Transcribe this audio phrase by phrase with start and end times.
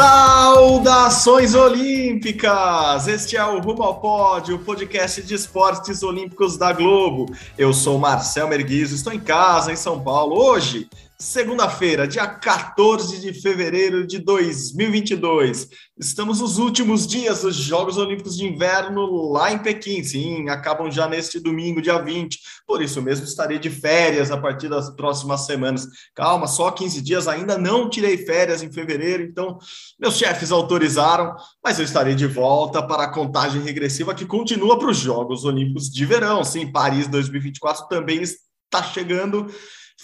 [0.00, 3.06] Saudações olímpicas!
[3.06, 7.26] Este é o Rumo ao Pódio, o podcast de esportes olímpicos da Globo.
[7.58, 10.42] Eu sou Marcel Merguizo, estou em casa, em São Paulo.
[10.42, 10.88] Hoje,
[11.20, 15.68] segunda-feira, dia 14 de fevereiro de 2022.
[15.98, 20.02] Estamos nos últimos dias dos Jogos Olímpicos de Inverno lá em Pequim.
[20.02, 22.38] Sim, acabam já neste domingo, dia 20.
[22.66, 25.86] Por isso mesmo estarei de férias a partir das próximas semanas.
[26.14, 29.58] Calma, só 15 dias, ainda não tirei férias em fevereiro, então
[30.00, 34.90] meus chefes autorizaram, mas eu estarei de volta para a contagem regressiva que continua para
[34.90, 36.42] os Jogos Olímpicos de Verão.
[36.42, 39.46] Sim, Paris 2024 também está chegando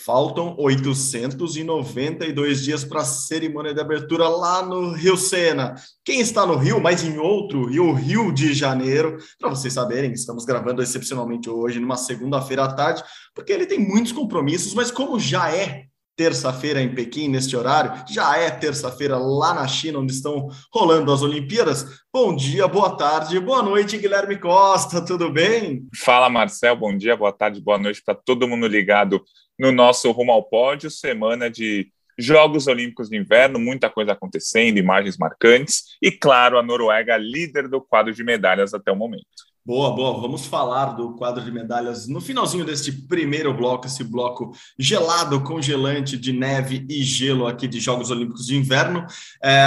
[0.05, 5.75] Faltam 892 dias para a cerimônia de abertura lá no Rio Sena.
[6.05, 10.45] Quem está no Rio, mas em outro Rio, Rio de Janeiro, para vocês saberem, estamos
[10.45, 13.03] gravando excepcionalmente hoje, numa segunda-feira à tarde,
[13.35, 18.39] porque ele tem muitos compromissos, mas como já é terça-feira em Pequim, neste horário, já
[18.39, 22.00] é terça-feira lá na China, onde estão rolando as Olimpíadas.
[22.12, 25.87] Bom dia, boa tarde, boa noite, Guilherme Costa, tudo bem?
[25.94, 29.22] Fala, Marcel, bom dia, boa tarde, boa noite para todo mundo ligado
[29.59, 35.19] no nosso Rumo ao Pódio, semana de Jogos Olímpicos de Inverno, muita coisa acontecendo, imagens
[35.19, 39.36] marcantes e, claro, a Noruega líder do quadro de medalhas até o momento.
[39.67, 40.20] Boa, boa.
[40.20, 46.17] Vamos falar do quadro de medalhas no finalzinho deste primeiro bloco, esse bloco gelado, congelante
[46.17, 49.05] de neve e gelo aqui de Jogos Olímpicos de Inverno.
[49.42, 49.59] É,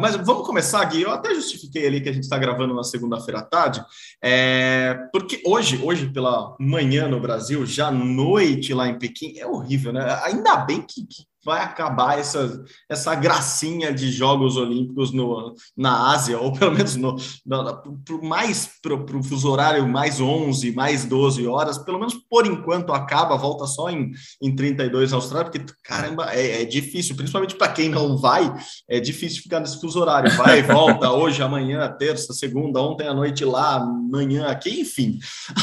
[0.00, 1.02] mas vamos começar, Gui.
[1.02, 3.84] Eu até justifiquei ali que a gente está gravando na segunda-feira à tarde,
[4.22, 9.92] é, porque hoje, hoje pela manhã no Brasil, já noite lá em Pequim, é horrível,
[9.92, 10.18] né?
[10.24, 16.38] Ainda bem que, que vai acabar essa, essa gracinha de Jogos Olímpicos no, na Ásia,
[16.38, 21.46] ou pelo menos no, no, pro mais para o fuso horário mais 11, mais 12
[21.46, 26.32] horas, pelo menos por enquanto acaba, volta só em, em 32 na Austrália, porque caramba,
[26.32, 28.52] é, é difícil, principalmente para quem não vai,
[28.88, 33.14] é difícil ficar nesse fuso horário, vai e volta, hoje, amanhã, terça, segunda, ontem à
[33.14, 35.18] noite lá, amanhã aqui, enfim,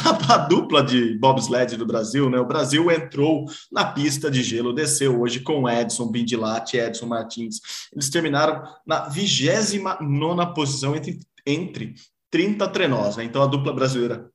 [0.06, 4.74] a, a dupla de bobsled do Brasil, né, o Brasil entrou na pista de gelo,
[4.74, 7.60] desceu hoje com Edson Bindilati e Edson Martins.
[7.94, 11.96] Eles terminaram na 29 posição entre, entre
[12.32, 13.24] 30 trenós, né?
[13.24, 14.30] Então a dupla brasileira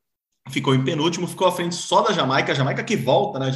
[0.50, 3.50] ficou em penúltimo, ficou à frente só da Jamaica, a Jamaica que volta, né?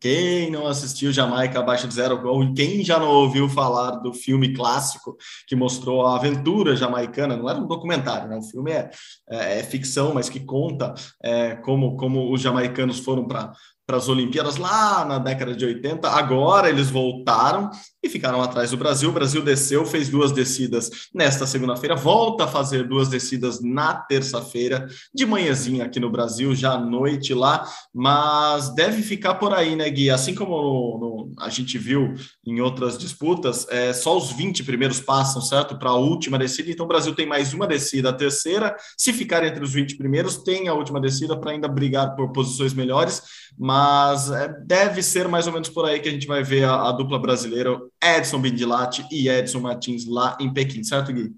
[0.00, 4.52] Quem não assistiu Jamaica abaixo de zero gol, quem já não ouviu falar do filme
[4.52, 8.36] clássico que mostrou a aventura jamaicana, não era um documentário, né?
[8.36, 8.90] O filme é,
[9.30, 10.92] é, é ficção, mas que conta
[11.22, 13.52] é, como, como os jamaicanos foram para
[13.86, 16.08] para as Olimpíadas lá na década de 80.
[16.08, 17.70] Agora eles voltaram
[18.04, 19.08] e ficaram atrás do Brasil.
[19.08, 24.86] O Brasil desceu, fez duas descidas nesta segunda-feira, volta a fazer duas descidas na terça-feira,
[25.12, 29.88] de manhãzinha aqui no Brasil, já à noite lá, mas deve ficar por aí, né,
[29.88, 30.10] Gui?
[30.10, 32.12] Assim como no, no, a gente viu
[32.46, 35.78] em outras disputas, é, só os 20 primeiros passam, certo?
[35.78, 38.76] Para a última descida, então o Brasil tem mais uma descida, a terceira.
[38.98, 42.74] Se ficar entre os 20 primeiros, tem a última descida para ainda brigar por posições
[42.74, 43.22] melhores,
[43.58, 46.88] mas é, deve ser mais ou menos por aí que a gente vai ver a,
[46.88, 51.32] a dupla brasileira Edson Bindilati e Edson Martins lá em Pequim, certo, Gui?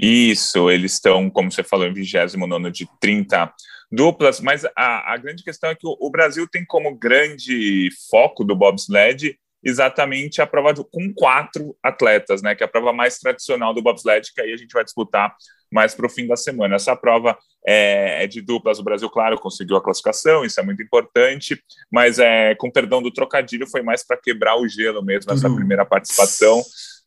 [0.00, 3.52] Isso, eles estão, como você falou, em 29 de 30
[3.90, 8.42] duplas, mas a, a grande questão é que o, o, Brasil tem como grande foco
[8.42, 13.72] do bobsled exatamente a prova com quatro atletas, né, que é a prova mais tradicional
[13.72, 15.34] do bobsled, que aí a gente vai disputar
[15.70, 16.74] mais para o fim da semana.
[16.74, 20.82] Essa prova é, é, de duplas, o Brasil, claro, conseguiu a classificação, isso é muito
[20.82, 25.48] importante, mas é, com perdão do trocadilho, foi mais para quebrar o gelo mesmo, essa
[25.48, 25.56] uhum.
[25.56, 26.62] primeira participação,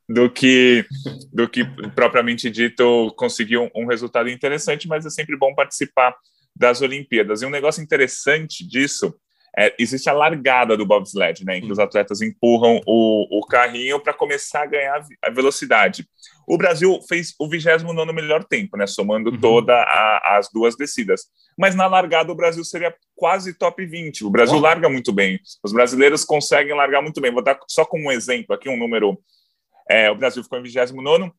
[0.07, 0.85] do que,
[1.33, 6.16] do que propriamente dito conseguir um, um resultado interessante, mas é sempre bom participar
[6.55, 7.41] das Olimpíadas.
[7.41, 9.13] E um negócio interessante disso
[9.57, 13.99] é, existe a largada do bobsled, né, em que os atletas empurram o, o carrinho
[13.99, 16.07] para começar a ganhar a velocidade.
[16.47, 19.40] O Brasil fez o 29 melhor tempo, né, somando uhum.
[19.40, 19.75] todas
[20.23, 21.23] as duas descidas.
[21.57, 24.25] Mas na largada o Brasil seria quase top 20.
[24.25, 25.40] O Brasil larga muito bem.
[25.63, 27.31] Os brasileiros conseguem largar muito bem.
[27.31, 29.17] Vou dar só como um exemplo aqui um número.
[29.90, 31.31] É, o Brasil ficou em 29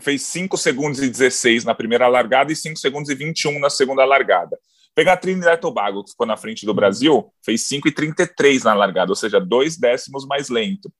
[0.00, 4.04] fez 5 segundos e 16 na primeira largada e 5 segundos e 21 na segunda
[4.04, 4.58] largada.
[4.94, 9.16] Pegar Trinidad e Tobago, que ficou na frente do Brasil, fez 5,33 na largada, ou
[9.16, 10.92] seja, dois décimos mais lento.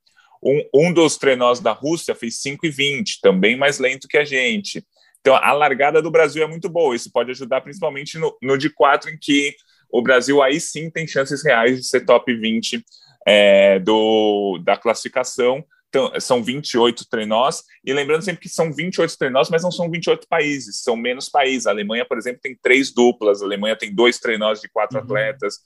[0.43, 4.85] Um, um dos trenós da Rússia fez 5,20, também mais lento que a gente.
[5.21, 6.97] Então, a largada do Brasil é muito boa.
[6.97, 9.55] Isso pode ajudar principalmente no, no de quatro, em que
[9.93, 12.83] o Brasil aí sim tem chances reais de ser top 20
[13.27, 15.63] é, do, da classificação.
[15.91, 20.27] Então, são 28 trenós, e lembrando sempre que são 28 trenós, mas não são 28
[20.29, 21.67] países, são menos países.
[21.67, 25.05] A Alemanha, por exemplo, tem três duplas, a Alemanha tem dois trenós de quatro uhum.
[25.05, 25.57] atletas,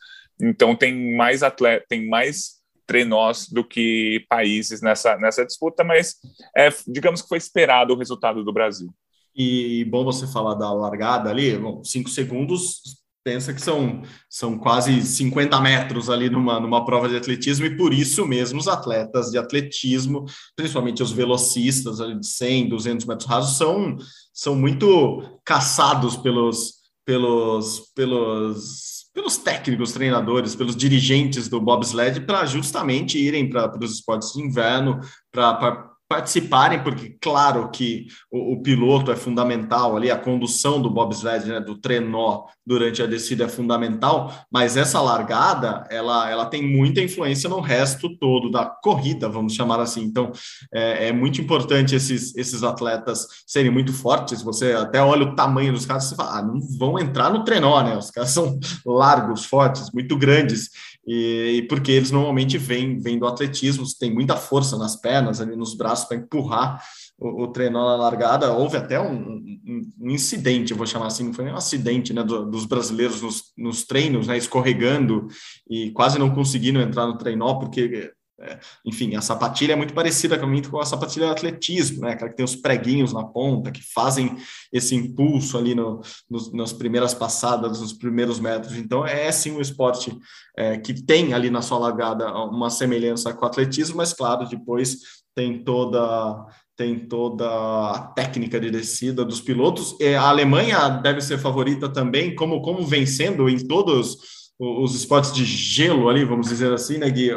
[0.40, 2.54] então tem mais atleta, tem mais
[2.86, 6.16] trenós do que países nessa, nessa disputa, mas
[6.56, 8.90] é, digamos que foi esperado o resultado do Brasil.
[9.36, 15.00] E bom você falar da largada ali, bom, cinco segundos pensa que são, são quase
[15.02, 19.38] 50 metros ali numa, numa prova de atletismo, e por isso mesmo os atletas de
[19.38, 23.96] atletismo, principalmente os velocistas ali de 100, 200 metros rasos, são,
[24.32, 26.74] são muito caçados pelos,
[27.04, 34.32] pelos, pelos, pelos técnicos, treinadores, pelos dirigentes do bobsled para justamente irem para os esportes
[34.34, 35.00] de inverno,
[35.32, 41.46] para participarem, porque claro que o, o, piloto é fundamental ali, a condução do bobsled,
[41.46, 47.00] né, do trenó durante a descida é fundamental, mas essa largada, ela, ela tem muita
[47.00, 50.02] influência no resto todo da corrida, vamos chamar assim.
[50.02, 50.30] Então,
[50.72, 54.42] é, é muito importante esses, esses atletas serem muito fortes.
[54.42, 57.82] Você até olha o tamanho dos caras e fala, ah, não vão entrar no trenó,
[57.82, 57.96] né?
[57.96, 60.70] Os caras são largos, fortes, muito grandes.
[61.06, 65.54] E, e, porque eles normalmente vêm, vêm do atletismo, tem muita força nas pernas, ali
[65.54, 66.82] nos braços para empurrar
[67.18, 68.52] o, o trenó na largada.
[68.52, 72.12] Houve até um, um, um, incidente, eu vou chamar assim, não foi nem um acidente
[72.12, 75.26] né, do, dos brasileiros nos, nos treinos, né, escorregando
[75.68, 78.12] e quase não conseguindo entrar no trenó, porque
[78.44, 82.12] é, enfim, a sapatilha é muito parecida com a sapatilha de atletismo, né?
[82.12, 84.36] Aquela que tem os preguinhos na ponta, que fazem
[84.70, 88.76] esse impulso ali no, no, nas primeiras passadas, nos primeiros metros.
[88.76, 90.16] Então, é sim um esporte
[90.56, 94.98] é, que tem ali na sua largada uma semelhança com o atletismo, mas, claro, depois
[95.34, 96.46] tem toda
[96.76, 99.96] tem toda a técnica de descida dos pilotos.
[100.18, 106.08] A Alemanha deve ser favorita também, como, como vencendo em todos os esportes de gelo
[106.08, 107.30] ali, vamos dizer assim, né, Gui?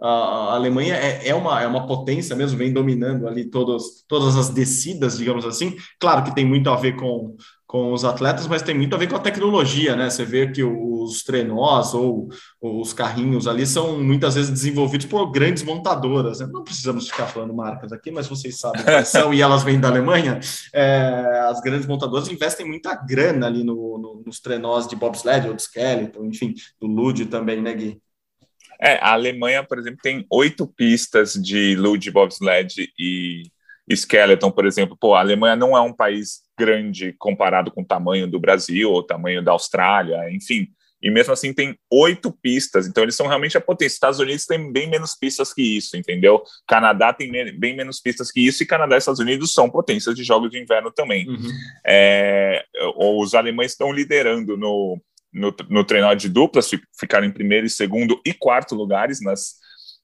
[0.00, 4.48] A Alemanha é, é, uma, é uma potência mesmo, vem dominando ali todos, todas as
[4.50, 5.76] descidas, digamos assim.
[5.98, 7.36] Claro que tem muito a ver com,
[7.70, 10.10] com os atletas, mas tem muito a ver com a tecnologia, né?
[10.10, 12.28] Você vê que os trenós ou,
[12.60, 16.40] os carrinhos ali são muitas vezes desenvolvidos por grandes montadoras.
[16.40, 16.48] Né?
[16.50, 19.86] Não precisamos ficar falando marcas aqui, mas vocês sabem quais são e elas vêm da
[19.86, 20.40] Alemanha.
[20.74, 25.54] É, as grandes montadoras investem muita grana ali no, no, nos trenós de bobsled ou
[25.54, 28.02] de skeleton, enfim, do Lud também, né, Gui?
[28.80, 33.44] É, a Alemanha, por exemplo, tem oito pistas de Lud, bobsled e
[33.96, 38.26] Skeleton, por exemplo, pô, a Alemanha não é um país grande comparado com o tamanho
[38.26, 40.68] do Brasil ou o tamanho da Austrália, enfim.
[41.02, 43.94] E mesmo assim tem oito pistas, então eles são realmente a potência.
[43.94, 46.42] Estados Unidos tem bem menos pistas que isso, entendeu?
[46.68, 50.22] Canadá tem bem menos pistas que isso, e Canadá e Estados Unidos são potências de
[50.22, 51.26] jogos de inverno também.
[51.26, 51.48] Uhum.
[51.86, 52.62] É,
[52.98, 55.00] os alemães estão liderando no,
[55.32, 59.54] no, no treinador de duplas, ficaram em primeiro, segundo e quarto lugares nas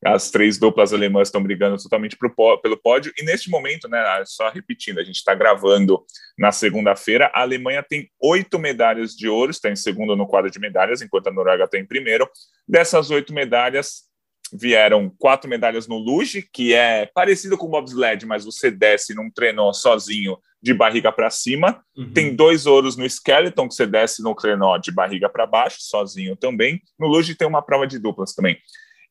[0.04, 4.50] as três duplas alemãs estão brigando totalmente pro, pelo pódio, e neste momento, né, só
[4.50, 6.04] repetindo, a gente está gravando
[6.38, 10.58] na segunda-feira, a Alemanha tem oito medalhas de ouro, está em segundo no quadro de
[10.58, 12.28] medalhas, enquanto a Noruega está em primeiro.
[12.68, 14.06] Dessas oito medalhas,
[14.52, 19.30] vieram quatro medalhas no luge, que é parecido com o bobsled, mas você desce num
[19.30, 21.82] trenó sozinho de barriga para cima.
[21.96, 22.12] Uhum.
[22.12, 26.36] Tem dois ouros no skeleton, que você desce no trenó de barriga para baixo, sozinho
[26.36, 26.80] também.
[26.98, 28.56] No luge tem uma prova de duplas também.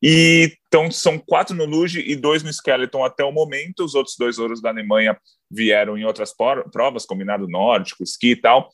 [0.02, 3.84] E então são quatro no Luge e dois no Skeleton até o momento.
[3.84, 5.18] Os outros dois ouros da Alemanha
[5.50, 6.34] vieram em outras
[6.70, 8.68] provas, combinado nórdico, esqui e tal.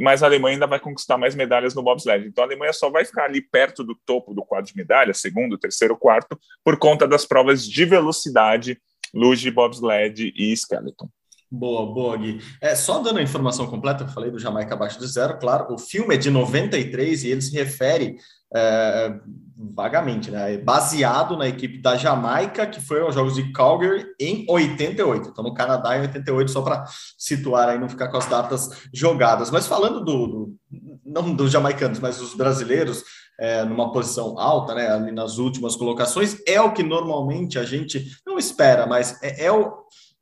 [0.00, 2.26] Mas a Alemanha ainda vai conquistar mais medalhas no bobsled.
[2.26, 5.58] Então a Alemanha só vai ficar ali perto do topo do quadro de medalhas, segundo,
[5.58, 8.80] terceiro, quarto, por conta das provas de velocidade,
[9.12, 11.08] luge, bobsled e skeleton.
[11.52, 12.40] Boa, boa, Gui.
[12.60, 15.78] É, só dando a informação completa, eu falei do Jamaica abaixo de zero, claro, o
[15.78, 18.18] filme é de 93 e ele se refere
[18.54, 19.18] é,
[19.56, 20.58] vagamente, né?
[20.58, 25.28] Baseado na equipe da Jamaica, que foi aos Jogos de Calgary em 88.
[25.28, 26.84] Então, no Canadá em 88, só para
[27.18, 29.50] situar aí, não ficar com as datas jogadas.
[29.50, 30.56] Mas falando do, do
[31.04, 33.02] não dos jamaicanos, mas dos brasileiros,
[33.40, 34.88] é, numa posição alta, né?
[34.88, 39.52] Ali nas últimas colocações, é o que normalmente a gente não espera, mas é, é
[39.52, 39.80] o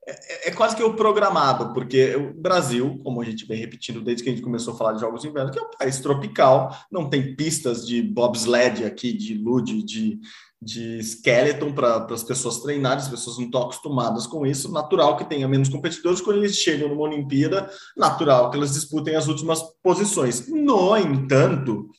[0.08, 4.22] é, é, quase que o programado, porque o Brasil, como a gente vem repetindo desde
[4.22, 6.74] que a gente começou a falar de jogos de inverno, que é um país tropical,
[6.90, 10.18] não tem pistas de bobsled aqui, de lude, de,
[10.62, 15.28] de skeleton para as pessoas treinarem, as pessoas não estão acostumadas com isso, natural que
[15.28, 20.48] tenha menos competidores, quando eles chegam numa Olimpíada, natural que elas disputem as últimas posições.
[20.48, 21.90] No entanto,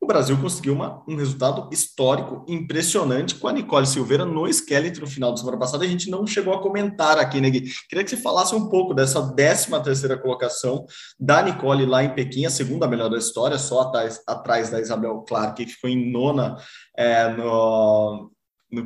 [0.00, 5.06] o Brasil conseguiu uma, um resultado histórico impressionante com a Nicole Silveira no Skeleton no
[5.06, 5.84] final da semana passada.
[5.84, 7.70] A gente não chegou a comentar aqui, né, Gui?
[7.88, 10.86] Queria que você falasse um pouco dessa 13 terceira colocação
[11.18, 15.22] da Nicole lá em Pequim, a segunda melhor da história, só atrás, atrás da Isabel
[15.28, 16.56] Clark, que ficou em nona
[16.96, 18.30] é, no,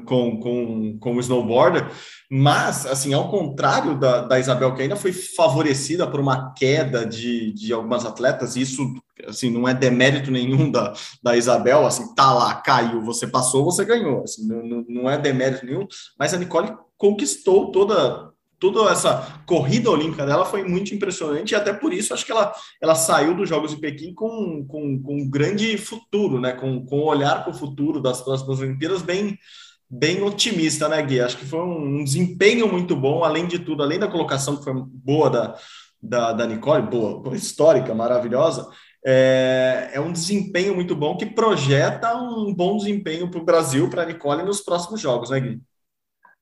[0.06, 1.90] com, com, com o snowboarder,
[2.30, 7.52] mas, assim, ao contrário da, da Isabel, que ainda foi favorecida por uma queda de,
[7.52, 8.82] de algumas atletas, isso,
[9.26, 13.84] assim, não é demérito nenhum da, da Isabel, assim, tá lá, caiu, você passou, você
[13.84, 15.86] ganhou, assim, não, não é demérito nenhum,
[16.18, 21.72] mas a Nicole conquistou toda, toda essa corrida olímpica dela foi muito impressionante e até
[21.72, 25.28] por isso acho que ela, ela saiu dos Jogos de Pequim com, com, com um
[25.28, 26.52] grande futuro, né?
[26.52, 29.38] Com, com um olhar para o futuro das próximas Olimpíadas bem,
[29.88, 31.20] bem otimista, né, Gui?
[31.20, 34.74] Acho que foi um, desempenho muito bom, além de tudo, além da colocação que foi
[34.74, 35.58] boa da,
[36.02, 38.68] da, da Nicole, boa, histórica, maravilhosa,
[39.06, 44.02] é, é, um desempenho muito bom que projeta um bom desempenho para o Brasil, para
[44.02, 45.60] a Nicole nos próximos jogos, né, Gui?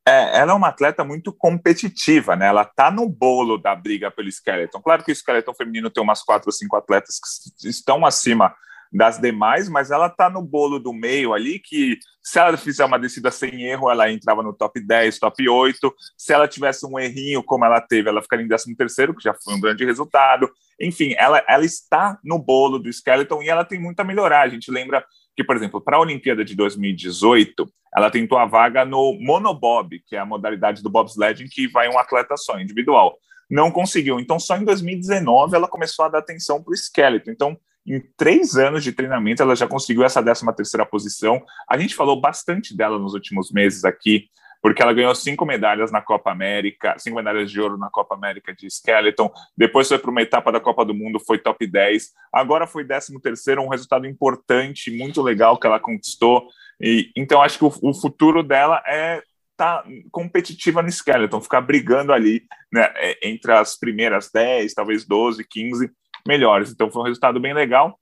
[0.06, 2.48] É, ela é uma atleta muito competitiva, né?
[2.48, 4.82] Ela tá no bolo da briga pelo skeleton.
[4.82, 7.20] Claro que o skeleton feminino tem umas quatro ou cinco atletas
[7.60, 8.52] que estão acima
[8.92, 12.98] das demais, mas ela está no bolo do meio ali, que se ela fizer uma
[12.98, 15.94] descida sem erro, ela entrava no top 10, top 8.
[16.16, 19.34] Se ela tivesse um errinho como ela teve, ela ficaria em 13 terceiro, que já
[19.34, 20.50] foi um grande resultado.
[20.80, 24.42] Enfim, ela, ela está no bolo do Skeleton e ela tem muito a melhorar.
[24.42, 28.84] A gente lembra que, por exemplo, para a Olimpíada de 2018, ela tentou a vaga
[28.84, 33.16] no monobob, que é a modalidade do bobsled em que vai um atleta só, individual.
[33.50, 34.20] Não conseguiu.
[34.20, 37.30] Então, só em 2019 ela começou a dar atenção para o Skeleton.
[37.30, 41.42] Então, em três anos de treinamento, ela já conseguiu essa 13 terceira posição.
[41.68, 44.28] A gente falou bastante dela nos últimos meses aqui,
[44.62, 48.54] porque ela ganhou cinco medalhas na Copa América, cinco medalhas de ouro na Copa América
[48.54, 52.66] de Skeleton, depois foi para uma etapa da Copa do Mundo, foi top 10, agora
[52.66, 56.46] foi 13 terceiro, um resultado importante, muito legal que ela conquistou,
[56.80, 59.20] e então acho que o, o futuro dela é
[59.56, 62.88] tá competitiva no Skeleton, ficar brigando ali né,
[63.22, 65.90] entre as primeiras 10, talvez 12, 15,
[66.26, 66.70] melhores.
[66.70, 67.98] Então foi um resultado bem legal.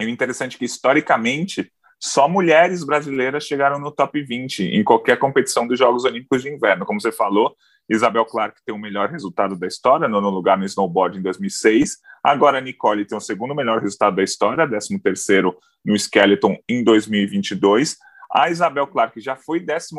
[0.00, 5.66] O interessante é que, historicamente, só mulheres brasileiras chegaram no top 20 em qualquer competição
[5.66, 6.84] dos Jogos Olímpicos de Inverno.
[6.84, 7.56] Como você falou,
[7.88, 11.98] Isabel Clark tem o melhor resultado da história, nono lugar no snowboard em 2006.
[12.22, 17.96] Agora Nicole tem o segundo melhor resultado da história, 13 terceiro no skeleton em 2022.
[18.30, 19.94] A Isabel Clark já foi 14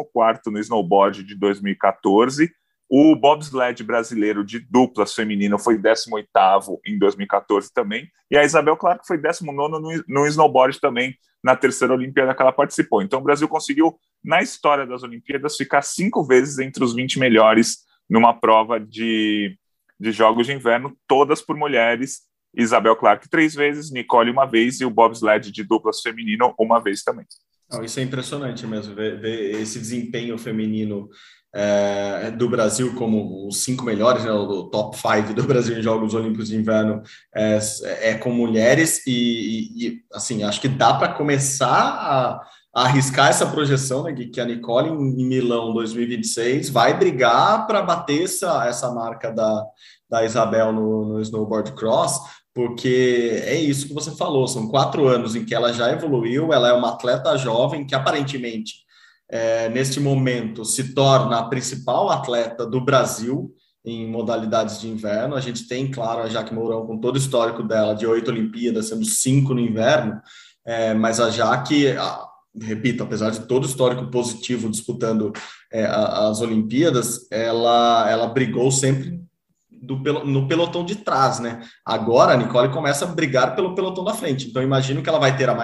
[0.47, 2.51] no snowboard de 2014
[2.89, 9.05] o bobsled brasileiro de duplas feminino foi 18º em 2014 também, e a Isabel Clark
[9.05, 13.01] foi 19 no, no snowboard também, na terceira Olimpíada que ela participou.
[13.01, 17.79] Então o Brasil conseguiu, na história das Olimpíadas, ficar cinco vezes entre os 20 melhores
[18.09, 19.57] numa prova de,
[19.99, 22.21] de jogos de inverno, todas por mulheres.
[22.55, 27.03] Isabel Clark três vezes, Nicole uma vez e o bobsled de duplas feminino uma vez
[27.03, 27.25] também.
[27.69, 31.09] Não, isso é impressionante mesmo, ver, ver esse desempenho feminino
[31.53, 36.13] é, do Brasil como os cinco melhores, né, o top five do Brasil em Jogos
[36.13, 37.01] Olímpicos de Inverno
[37.33, 37.59] é,
[38.01, 42.41] é com mulheres e, e, assim acho que dá para começar a,
[42.75, 48.23] a, arriscar essa projeção né, que a Nicole em, Milão 2026 vai brigar para bater
[48.23, 49.65] essa, essa marca da,
[50.09, 52.19] da Isabel no, no snowboard cross
[52.53, 56.69] porque é isso que você falou, são quatro anos em que ela já evoluiu, ela
[56.69, 58.86] é uma atleta jovem que aparentemente
[59.29, 63.53] é, neste momento, se torna a principal atleta do Brasil
[63.83, 65.35] em modalidades de inverno.
[65.35, 68.89] A gente tem, claro, a Jaque Mourão com todo o histórico dela de oito Olimpíadas,
[68.89, 70.19] sendo cinco no inverno,
[70.65, 72.25] é, mas a Jaque, a,
[72.61, 75.31] repito, apesar de todo o histórico positivo disputando
[75.71, 79.21] é, as Olimpíadas, ela, ela brigou sempre
[79.69, 81.61] do, no pelotão de trás, né?
[81.85, 85.35] Agora a Nicole começa a brigar pelo pelotão da frente, então imagino que ela vai
[85.37, 85.55] ter a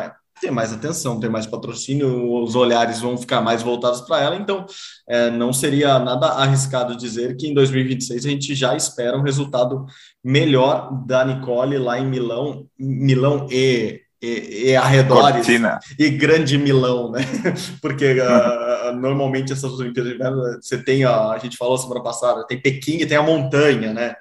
[0.42, 4.66] ter mais atenção, ter mais patrocínio, os olhares vão ficar mais voltados para ela, então
[5.08, 9.86] é, não seria nada arriscado dizer que em 2026 a gente já espera um resultado
[10.24, 15.80] melhor da Nicole lá em Milão, Milão e, e, e arredores Cortina.
[15.98, 17.22] e Grande Milão, né?
[17.82, 22.46] Porque uh, normalmente essas Olimpíadas de Inverno, você tem, a, a gente falou semana passada,
[22.48, 24.16] tem Pequim e tem a montanha, né?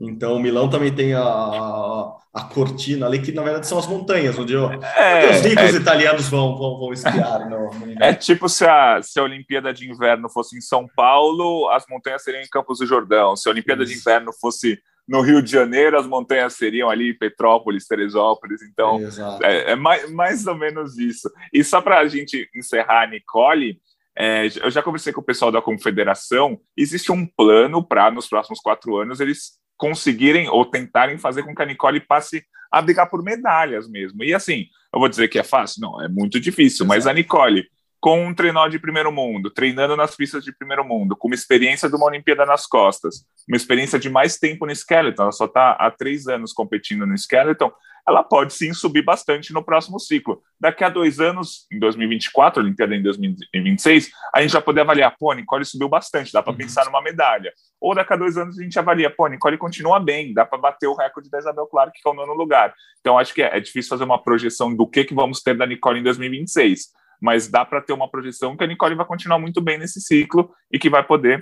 [0.00, 1.97] Então, Milão também tem a, a,
[2.32, 5.76] a, cortina ali, que na verdade são as montanhas, onde, eu, é, os ricos é,
[5.76, 7.48] italianos vão, vão, vão esquiar.
[7.48, 11.68] No, no é tipo se a, se a Olimpíada de Inverno fosse em São Paulo,
[11.70, 13.36] as montanhas seriam em Campos do Jordão.
[13.36, 13.92] Se a Olimpíada Isso.
[13.92, 18.60] de Inverno fosse no Rio de Janeiro, as montanhas seriam ali Petrópolis, Teresópolis.
[18.62, 19.00] Então,
[19.42, 21.32] é, é, mais, mais ou menos isso.
[21.50, 23.80] E só para a gente encerrar, Nicole.
[24.20, 26.60] É, eu já conversei com o pessoal da confederação.
[26.76, 31.62] Existe um plano para, nos próximos quatro anos, eles conseguirem ou tentarem fazer com que
[31.62, 34.22] a Nicole passe a brigar por medalhas mesmo.
[34.22, 35.80] E assim, Eu vou dizer que é fácil?
[35.82, 36.88] Não, é muito difícil, Exato.
[36.88, 37.64] mas a Nicole
[38.08, 41.90] com um trenó de primeiro mundo, treinando nas pistas de primeiro mundo, com uma experiência
[41.90, 45.72] de uma Olimpíada nas costas, uma experiência de mais tempo no skeleton, ela só está
[45.72, 47.70] há três anos competindo no skeleton,
[48.08, 50.42] ela pode sim subir bastante no próximo ciclo.
[50.58, 55.30] Daqui a dois anos, em 2024, Olimpíada em 2026, a gente já poder avaliar, pô,
[55.30, 56.56] a Nicole subiu bastante, dá para uhum.
[56.56, 57.52] pensar numa medalha.
[57.78, 60.56] Ou daqui a dois anos a gente avalia, pô, a Nicole continua bem, dá para
[60.56, 62.72] bater o recorde da Isabel Clark, que é o nono lugar.
[63.00, 65.66] Então acho que é, é difícil fazer uma projeção do que, que vamos ter da
[65.66, 69.60] Nicole em 2026 mas dá para ter uma projeção que a Nicole vai continuar muito
[69.60, 71.40] bem nesse ciclo e que vai poder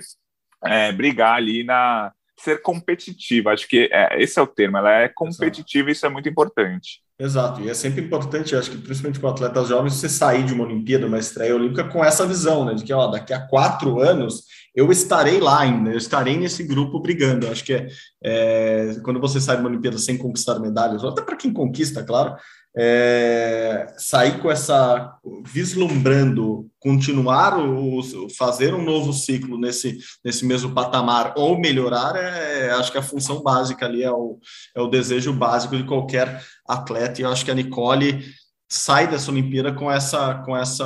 [0.63, 3.51] é, brigar ali na ser competitiva.
[3.51, 4.77] Acho que é, esse é o termo.
[4.77, 5.89] Ela é competitiva Exato.
[5.89, 7.01] e isso é muito importante.
[7.19, 10.65] Exato, e é sempre importante, acho que principalmente com atletas jovens, você sair de uma
[10.65, 14.43] Olimpíada, uma estreia olímpica com essa visão, né, de que ó, daqui a quatro anos
[14.75, 17.49] eu estarei lá ainda, eu estarei nesse grupo brigando.
[17.49, 17.87] Acho que é,
[18.23, 22.03] é quando você sai de uma Olimpíada sem conquistar medalhas, ou até para quem conquista,
[22.03, 22.35] claro,
[22.75, 28.01] é, sair com essa vislumbrando continuar o,
[28.37, 33.41] fazer um novo ciclo nesse, nesse mesmo patamar ou melhorar é acho que a função
[33.41, 34.39] básica ali é o,
[34.75, 37.19] é o desejo básico de qualquer atleta.
[37.19, 38.23] E eu acho que a Nicole
[38.69, 40.85] sai dessa Olimpíada com essa com essa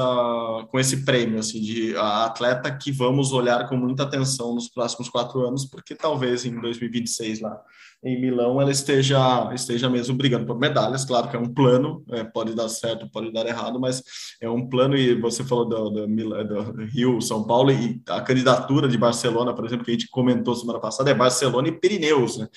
[0.70, 5.48] com esse prêmio assim de atleta que vamos olhar com muita atenção nos próximos quatro
[5.48, 7.60] anos porque talvez em 2026 lá
[8.04, 11.06] em Milão ela esteja esteja mesmo brigando por medalhas.
[11.06, 14.02] Claro que é um plano, é, pode dar certo, pode dar errado, mas
[14.42, 14.96] é um plano.
[14.96, 19.66] E você falou do, do, do, Rio, São Paulo e a candidatura de Barcelona, por
[19.66, 22.48] exemplo, que a gente comentou semana passada, é Barcelona e Pirineus, né?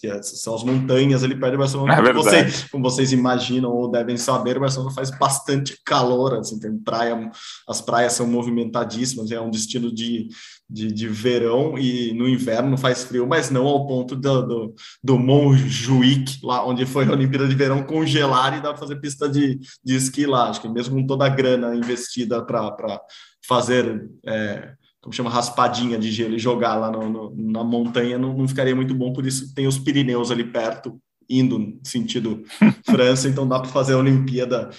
[0.00, 1.92] Que são as montanhas ali perto de Barcelona.
[1.92, 6.76] É como, vocês, como vocês imaginam ou devem saber, Barcelona faz bastante calor, assim, tem
[6.78, 7.30] praia,
[7.68, 10.28] as praias são movimentadíssimas, é um destino de
[10.68, 15.18] de, de verão e no inverno faz frio, mas não ao ponto do, do, do
[15.18, 19.58] Montjuic, lá onde foi a Olimpíada de Verão, congelar e dar para fazer pista de,
[19.84, 20.50] de esqui lá.
[20.50, 23.00] Acho que mesmo com toda a grana investida para
[23.46, 28.36] fazer, é, como chama, raspadinha de gelo e jogar lá no, no, na montanha, não,
[28.36, 32.42] não ficaria muito bom, por isso tem os Pirineus ali perto, indo sentido
[32.84, 34.70] França, então dá para fazer a Olimpíada,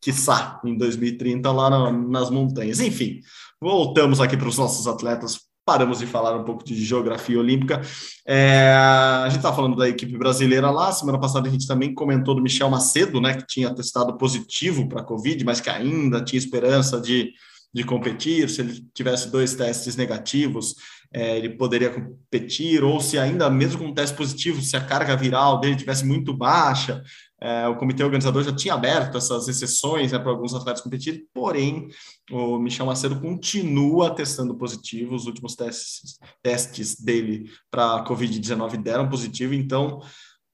[0.00, 2.80] quiçá, em 2030 lá na, nas montanhas.
[2.80, 3.20] Enfim,
[3.60, 7.80] Voltamos aqui para os nossos atletas, paramos de falar um pouco de geografia olímpica.
[8.26, 10.92] É, a gente está falando da equipe brasileira lá.
[10.92, 15.00] Semana passada a gente também comentou do Michel Macedo, né, que tinha testado positivo para
[15.00, 17.32] a Covid, mas que ainda tinha esperança de,
[17.74, 18.48] de competir.
[18.50, 20.74] Se ele tivesse dois testes negativos,
[21.12, 25.16] é, ele poderia competir, ou se ainda mesmo com um teste positivo, se a carga
[25.16, 27.02] viral dele tivesse muito baixa,
[27.40, 31.88] é, o comitê organizador já tinha aberto essas exceções né, para alguns atletas competirem, porém,
[32.30, 35.14] o Michel Macedo continua testando positivo.
[35.14, 40.00] Os últimos testes, testes dele para a Covid-19 deram positivo, então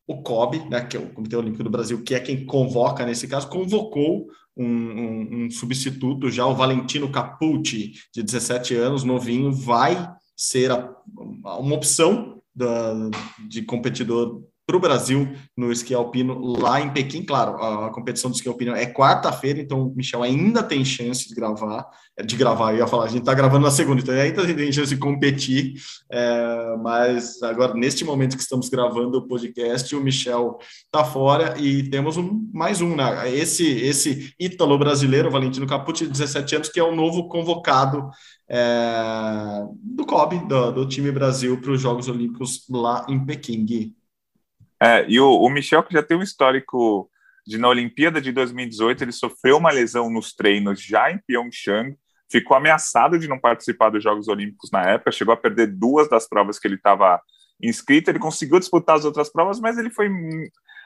[0.06, 3.28] o COB, né, que é o Comitê Olímpico do Brasil, que é quem convoca nesse
[3.28, 10.12] caso, convocou um, um, um substituto já, o Valentino Capucci, de 17 anos, novinho, vai
[10.36, 12.92] ser a, uma opção da,
[13.48, 14.42] de competidor
[14.72, 17.22] para o Brasil no esqui alpino lá em Pequim.
[17.22, 21.34] Claro, a competição do esqui alpino é quarta-feira, então o Michel ainda tem chance de
[21.34, 21.86] gravar,
[22.24, 24.94] de gravar, eu ia falar, a gente está gravando na segunda, então ainda tem chance
[24.94, 25.74] de competir,
[26.10, 31.88] é, mas agora, neste momento que estamos gravando o podcast, o Michel está fora e
[31.90, 33.30] temos um, mais um, né?
[33.30, 38.08] Esse, esse ítalo brasileiro, Valentino Capucci, de 17 anos, que é o novo convocado
[38.48, 43.94] é, do COB, do, do time Brasil, para os Jogos Olímpicos lá em Pequim.
[44.82, 47.08] É, e o, o, Michel, que já tem um histórico
[47.46, 51.96] de na Olimpíada de 2018, ele sofreu uma lesão nos treinos já em Pyeongchang,
[52.30, 56.28] ficou ameaçado de não participar dos Jogos Olímpicos na época, chegou a perder duas das
[56.28, 57.20] provas que ele estava
[57.62, 60.10] inscrito, ele conseguiu disputar as outras provas, mas ele foi,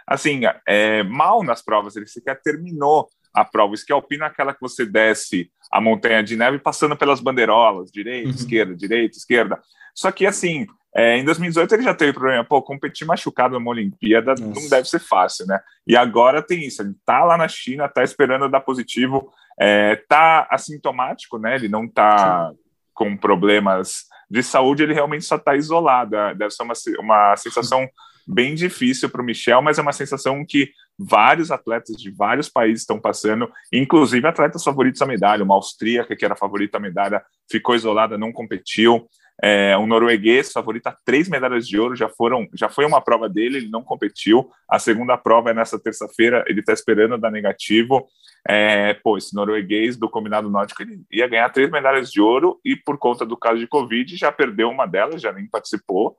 [0.07, 3.73] assim, é, mal nas provas, ele sequer terminou a prova.
[3.73, 7.91] O esqui alpino é aquela que você desce a montanha de neve passando pelas bandeirolas,
[7.91, 8.35] direita, uhum.
[8.35, 9.61] esquerda, direita, esquerda.
[9.97, 14.35] Só que, assim, é, em 2018 ele já teve problema, pô, competir machucado numa Olimpíada
[14.39, 14.61] Nossa.
[14.61, 15.61] não deve ser fácil, né?
[15.87, 19.31] E agora tem isso, ele tá lá na China, tá esperando dar positivo,
[19.61, 21.55] é, tá assintomático, né?
[21.55, 22.59] Ele não tá Sim.
[22.95, 26.17] com problemas de saúde, ele realmente só tá isolado.
[26.17, 27.89] É, deve ser uma, uma sensação
[28.27, 32.81] bem difícil para o Michel, mas é uma sensação que vários atletas de vários países
[32.81, 35.45] estão passando, inclusive atletas favoritos à medalha.
[35.45, 39.07] Uma austríaca, que era favorita à medalha, ficou isolada, não competiu.
[39.43, 43.29] É, um norueguês favorito a três medalhas de ouro, já foram, já foi uma prova
[43.29, 44.51] dele, ele não competiu.
[44.69, 48.07] A segunda prova é nessa terça-feira, ele está esperando dar negativo.
[48.49, 52.77] É, pô, esse norueguês do combinado nórdico ele ia ganhar três medalhas de ouro e
[52.77, 56.17] por conta do caso de Covid já perdeu uma delas, já nem participou.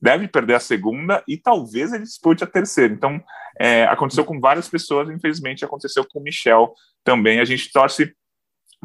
[0.00, 2.92] deve perder a segunda e talvez ele dispute a terceira.
[2.92, 3.22] Então,
[3.60, 6.74] é, aconteceu com várias pessoas, infelizmente aconteceu com o Michel
[7.04, 7.38] também.
[7.38, 8.12] A gente torce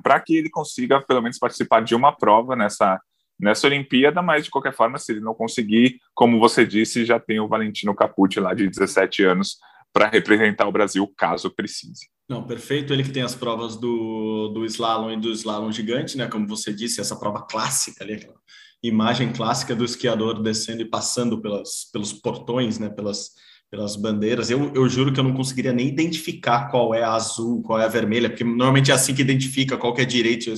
[0.03, 3.01] para que ele consiga, pelo menos, participar de uma prova nessa,
[3.39, 7.39] nessa Olimpíada, mas de qualquer forma, se ele não conseguir, como você disse, já tem
[7.39, 9.57] o Valentino Capucci lá de 17 anos
[9.93, 12.07] para representar o Brasil caso precise.
[12.29, 12.93] Não, perfeito.
[12.93, 16.27] Ele que tem as provas do, do slalom e do slalom gigante, né?
[16.27, 18.35] Como você disse, essa prova clássica ali, aquela
[18.83, 22.89] imagem clássica do esquiador descendo e passando pelas, pelos portões, né?
[22.89, 23.31] Pelas,
[23.69, 24.49] pelas bandeiras.
[24.49, 27.85] Eu, eu juro que eu não conseguiria nem identificar qual é a azul, qual é
[27.85, 30.49] a vermelha, porque normalmente é assim que identifica qual que é direito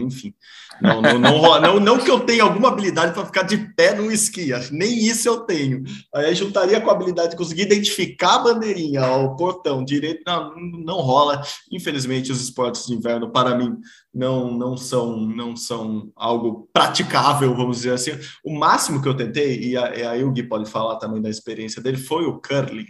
[0.00, 0.34] enfim.
[0.80, 4.10] Não, não, não, não, não, que eu tenha alguma habilidade para ficar de pé no
[4.10, 5.82] esqui, nem isso eu tenho.
[6.14, 10.96] Aí juntaria com a habilidade de conseguir identificar a bandeirinha, o portão direito, não, não
[10.96, 11.42] rola.
[11.70, 13.76] Infelizmente, os esportes de inverno, para mim,
[14.14, 18.12] não, não são não são algo praticável, vamos dizer assim.
[18.44, 21.96] O máximo que eu tentei, e aí o Gui pode falar também da experiência dele,
[21.96, 22.86] foi o curling.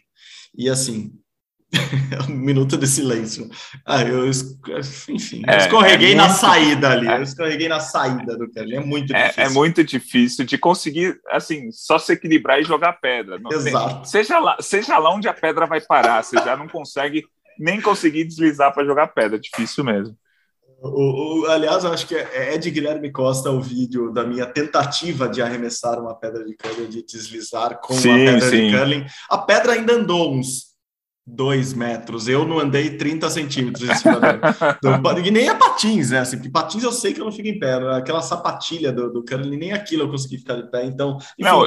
[0.57, 1.13] E assim,
[2.29, 3.49] um minuto de silêncio.
[3.85, 4.29] Ah, eu,
[5.09, 7.09] enfim, é, escorreguei é muito, na saída ali.
[7.09, 8.77] É, eu escorreguei na saída do curling.
[8.77, 9.43] É muito é, difícil.
[9.43, 13.39] É, muito difícil de conseguir, assim, só se equilibrar e jogar pedra.
[13.39, 13.97] Não Exato.
[13.97, 17.25] Tem, seja, lá, seja lá onde a pedra vai parar, você já não consegue
[17.59, 19.39] nem conseguir deslizar para jogar pedra.
[19.39, 20.17] Difícil mesmo.
[20.81, 24.47] O, o, aliás, eu acho que é, é de Guilherme Costa o vídeo da minha
[24.47, 28.69] tentativa de arremessar uma pedra de curling, de deslizar com sim, uma pedra sim.
[28.69, 29.07] de curling.
[29.29, 30.69] A pedra ainda andou uns
[31.27, 32.29] dois metros.
[32.29, 34.41] Eu não andei 30 centímetros em cima dela.
[34.79, 36.21] Então, e nem a patins, né?
[36.21, 37.81] Assim, porque patins eu sei que eu não fico em pé.
[37.81, 37.97] Né?
[37.97, 40.85] Aquela sapatilha do, do curling, nem aquilo eu consegui ficar de pé.
[40.85, 41.67] Então, enfim, não,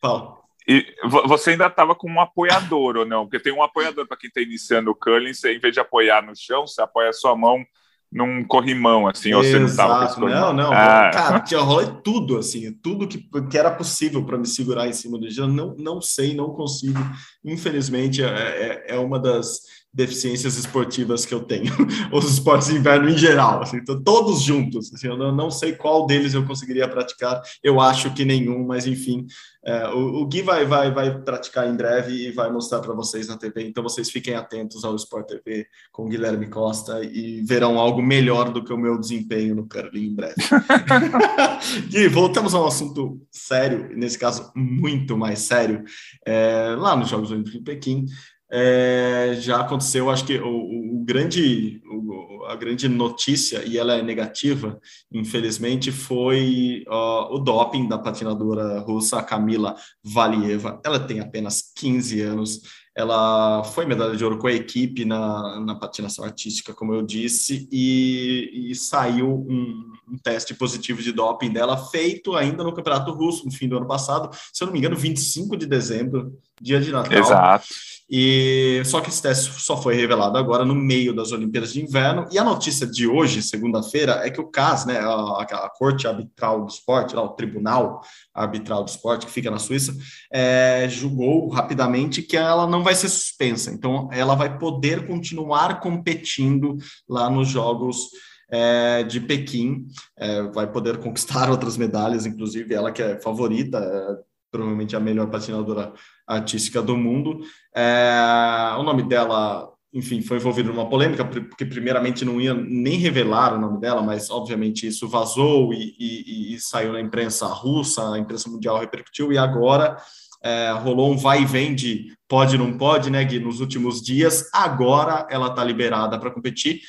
[0.00, 0.40] fala.
[0.68, 0.84] E
[1.26, 3.24] você ainda estava com um apoiador ou não?
[3.24, 6.20] Porque tem um apoiador para quem está iniciando o curling, você, em vez de apoiar
[6.20, 7.64] no chão, você apoia a sua mão
[8.12, 11.10] num corrimão, assim, ou você não estava com Não, não, ah.
[11.12, 13.18] cara, tinha rolê tudo, assim, tudo que,
[13.48, 16.98] que era possível para me segurar em cima do gelo, não, não sei, não consigo,
[17.44, 19.60] infelizmente, é, é, é uma das
[19.92, 21.72] deficiências esportivas que eu tenho,
[22.12, 26.32] os esportes de inverno em geral, assim, todos juntos, assim, eu não, sei qual deles
[26.32, 29.26] eu conseguiria praticar, eu acho que nenhum, mas enfim,
[29.64, 33.28] é, o, o, Gui vai, vai, vai praticar em breve e vai mostrar para vocês
[33.28, 33.66] na TV.
[33.66, 38.64] Então vocês fiquem atentos ao Sport TV com Guilherme Costa e verão algo melhor do
[38.64, 40.34] que o meu desempenho no curling em breve.
[41.90, 45.84] Gui, voltamos a um assunto sério, nesse caso muito mais sério,
[46.24, 48.06] é, lá nos Jogos Olímpicos de Pequim.
[48.52, 54.02] É, já aconteceu, acho que o, o grande, o, a grande notícia, e ela é
[54.02, 54.80] negativa,
[55.12, 60.80] infelizmente, foi uh, o doping da patinadora russa Camila Valieva.
[60.84, 62.60] Ela tem apenas 15 anos,
[62.96, 67.68] ela foi medalha de ouro com a equipe na, na patinação artística, como eu disse,
[67.70, 73.44] e, e saiu um, um, teste positivo de doping dela, feito ainda no Campeonato Russo,
[73.44, 76.90] no fim do ano passado, se eu não me engano, 25 de dezembro, dia de
[76.90, 77.16] Natal.
[77.16, 77.66] Exato.
[78.10, 82.26] E só que esse teste só foi revelado agora no meio das Olimpíadas de Inverno.
[82.32, 86.62] E a notícia de hoje, segunda-feira, é que o CAS, né, a, a Corte Arbitral
[86.62, 88.00] do Esporte, lá, o Tribunal
[88.34, 89.96] Arbitral do Esporte, que fica na Suíça,
[90.32, 93.70] é, julgou rapidamente que ela não vai ser suspensa.
[93.70, 96.76] Então, ela vai poder continuar competindo
[97.08, 98.08] lá nos Jogos
[98.50, 99.86] é, de Pequim,
[100.18, 105.28] é, vai poder conquistar outras medalhas, inclusive ela que é favorita, é, provavelmente a melhor
[105.28, 105.92] patinadora
[106.26, 107.40] artística do mundo.
[107.74, 113.54] É, o nome dela, enfim, foi envolvido numa polêmica, porque primeiramente não ia nem revelar
[113.54, 118.18] o nome dela, mas obviamente isso vazou e, e, e saiu na imprensa russa, a
[118.18, 119.96] imprensa mundial repercutiu, e agora
[120.42, 124.48] é, rolou um vai e vem de pode não pode, né, Gui, nos últimos dias,
[124.54, 126.80] agora ela está liberada para competir,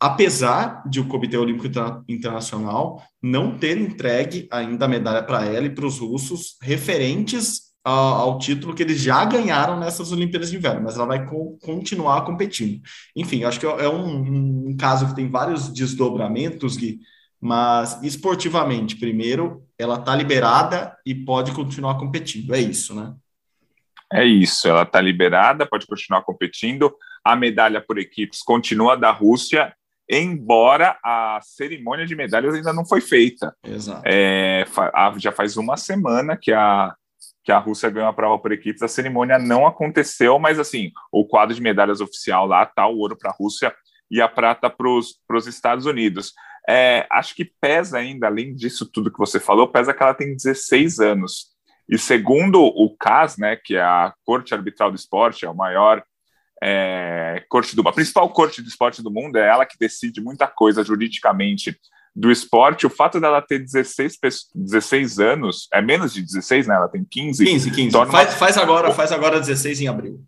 [0.00, 1.68] apesar de o Comitê Olímpico
[2.08, 8.38] Internacional não ter entregue ainda a medalha para ela e para os russos referentes ao
[8.40, 12.82] título que eles já ganharam nessas Olimpíadas de Inverno, mas ela vai co continuar competindo.
[13.14, 16.98] Enfim, acho que é um, um, caso que tem vários desdobramentos, Gui,
[17.40, 22.54] mas esportivamente, primeiro, ela está liberada e pode continuar competindo.
[22.56, 23.14] É isso, né?
[24.12, 26.92] É isso, ela está liberada, pode continuar competindo.
[27.24, 29.72] A medalha por equipes continua da Rússia,
[30.08, 33.54] embora a cerimônia de medalhas ainda não foi feita.
[33.64, 34.02] Exato.
[34.04, 34.64] É,
[35.16, 36.94] já faz uma semana que a
[37.46, 41.24] que a Rússia ganhou a prova por equipes, a cerimônia não aconteceu, mas assim, o
[41.24, 43.72] quadro de medalhas oficial lá tá o ouro para a Rússia
[44.10, 46.32] e a prata para os Estados Unidos.
[46.68, 50.34] É, acho que pesa ainda, além disso tudo que você falou, pesa que ela tem
[50.34, 51.52] 16 anos.
[51.88, 56.02] E segundo o CAS, né, que é a Corte Arbitral do Esporte, é o maior
[56.62, 60.46] é, corte do, a principal corte de esporte do mundo, é ela que decide muita
[60.46, 61.78] coisa juridicamente
[62.14, 64.18] do esporte, o fato dela ter 16,
[64.54, 66.74] 16 anos, é menos de 16, né?
[66.74, 67.44] Ela tem 15.
[67.44, 67.90] 15, 15.
[67.92, 68.26] Faz, uma...
[68.26, 70.24] faz, agora, faz agora 16 em abril.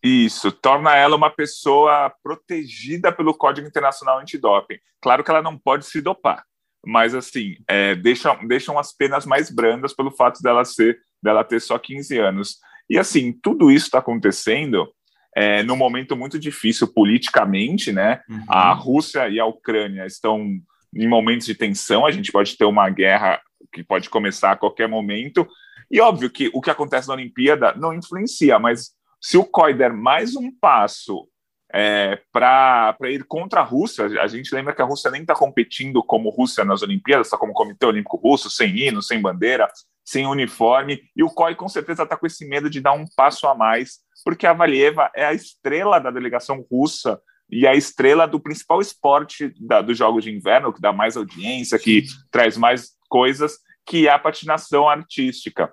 [0.00, 4.78] Isso, torna ela uma pessoa protegida pelo Código Internacional Antidoping.
[5.00, 6.44] Claro que ela não pode se dopar,
[6.86, 11.58] mas assim, é, deixam, deixam as penas mais brandas pelo fato dela ser dela ter
[11.58, 12.58] só 15 anos.
[12.88, 14.86] E assim, tudo isso está acontecendo
[15.36, 18.20] é, num momento muito difícil politicamente, né?
[18.28, 18.44] Uhum.
[18.48, 20.46] A Rússia e a Ucrânia estão
[20.94, 23.40] em momentos de tensão, a gente pode ter uma guerra
[23.72, 25.46] que pode começar a qualquer momento.
[25.90, 29.92] E óbvio que o que acontece na Olimpíada não influencia, mas se o COI der
[29.92, 31.26] mais um passo
[31.72, 36.02] é, para ir contra a Rússia, a gente lembra que a Rússia nem está competindo
[36.04, 39.68] como Rússia nas Olimpíadas, está como Comitê Olímpico Russo, sem hino, sem bandeira,
[40.04, 43.46] sem uniforme, e o COI com certeza está com esse medo de dar um passo
[43.46, 48.40] a mais, porque a Valieva é a estrela da delegação russa e a estrela do
[48.40, 53.58] principal esporte da, dos Jogos de Inverno, que dá mais audiência, que traz mais coisas,
[53.86, 55.72] que é a patinação artística.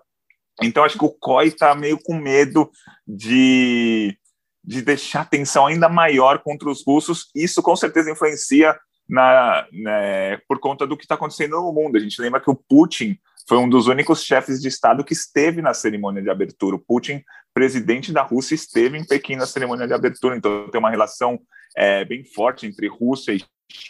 [0.62, 2.70] Então, acho que o COI está meio com medo
[3.08, 4.16] de,
[4.64, 7.32] de deixar a tensão ainda maior contra os russos.
[7.34, 8.78] Isso, com certeza, influencia
[9.10, 11.98] na, né, por conta do que está acontecendo no mundo.
[11.98, 13.18] A gente lembra que o Putin
[13.48, 16.76] foi um dos únicos chefes de Estado que esteve na cerimônia de abertura.
[16.76, 17.24] O Putin,
[17.54, 21.40] presidente da Rússia, esteve em Pequim na cerimônia de abertura, então tem uma relação
[21.76, 23.44] é, bem forte entre Rússia e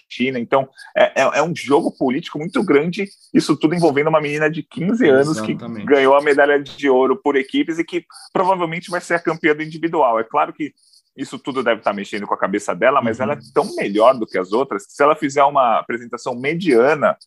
[0.10, 0.40] China.
[0.40, 4.64] Então, é, é, é, um jogo político muito grande, isso tudo envolvendo uma menina de
[4.64, 5.82] 15 anos Exatamente.
[5.82, 9.56] que ganhou a medalha de ouro por equipes e que provavelmente vai ser a campeã
[9.56, 10.20] do individual.
[10.20, 10.74] É claro que
[11.16, 13.24] isso tudo deve estar mexendo com a cabeça dela, mas uhum.
[13.24, 17.18] ela é tão melhor do que as outras que se ela fizer uma apresentação mediana,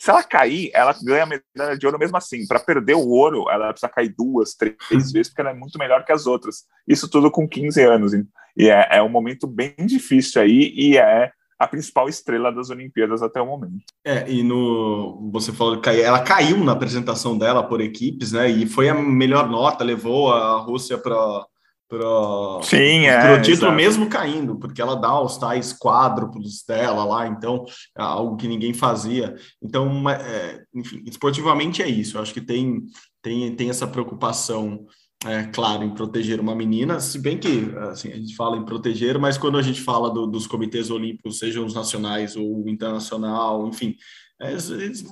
[0.00, 2.46] se ela cair, ela ganha a medalha de ouro mesmo assim.
[2.46, 6.06] Para perder o ouro, ela precisa cair duas, três vezes, porque ela é muito melhor
[6.06, 6.64] que as outras.
[6.88, 8.12] Isso tudo com 15 anos.
[8.56, 13.22] E é, é um momento bem difícil aí, e é a principal estrela das Olimpíadas
[13.22, 13.84] até o momento.
[14.02, 18.48] É, e no você falou que ela caiu na apresentação dela por equipes, né?
[18.48, 21.44] E foi a melhor nota, levou a Rússia para
[21.90, 23.74] para Sim, é, o título exato.
[23.74, 27.64] mesmo caindo, porque ela dá os tais quádruplos dela lá, então
[27.98, 29.34] é algo que ninguém fazia.
[29.60, 32.16] Então, é, enfim, esportivamente é isso.
[32.16, 32.84] Eu acho que tem
[33.22, 34.86] tem, tem essa preocupação
[35.26, 39.18] é, claro, em proteger uma menina, se bem que assim, a gente fala em proteger,
[39.18, 43.96] mas quando a gente fala do, dos comitês olímpicos, sejam os nacionais ou internacional, enfim,
[43.96, 45.04] é, eles, eles,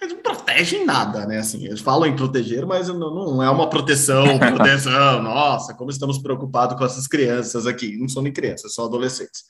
[0.00, 1.38] eles, não protegem nada, né?
[1.38, 6.18] Assim, eles falam em proteger, mas não, não é uma proteção, proteção, nossa, como estamos
[6.18, 7.96] preocupados com essas crianças aqui.
[7.96, 9.44] Não são nem crianças, são adolescentes.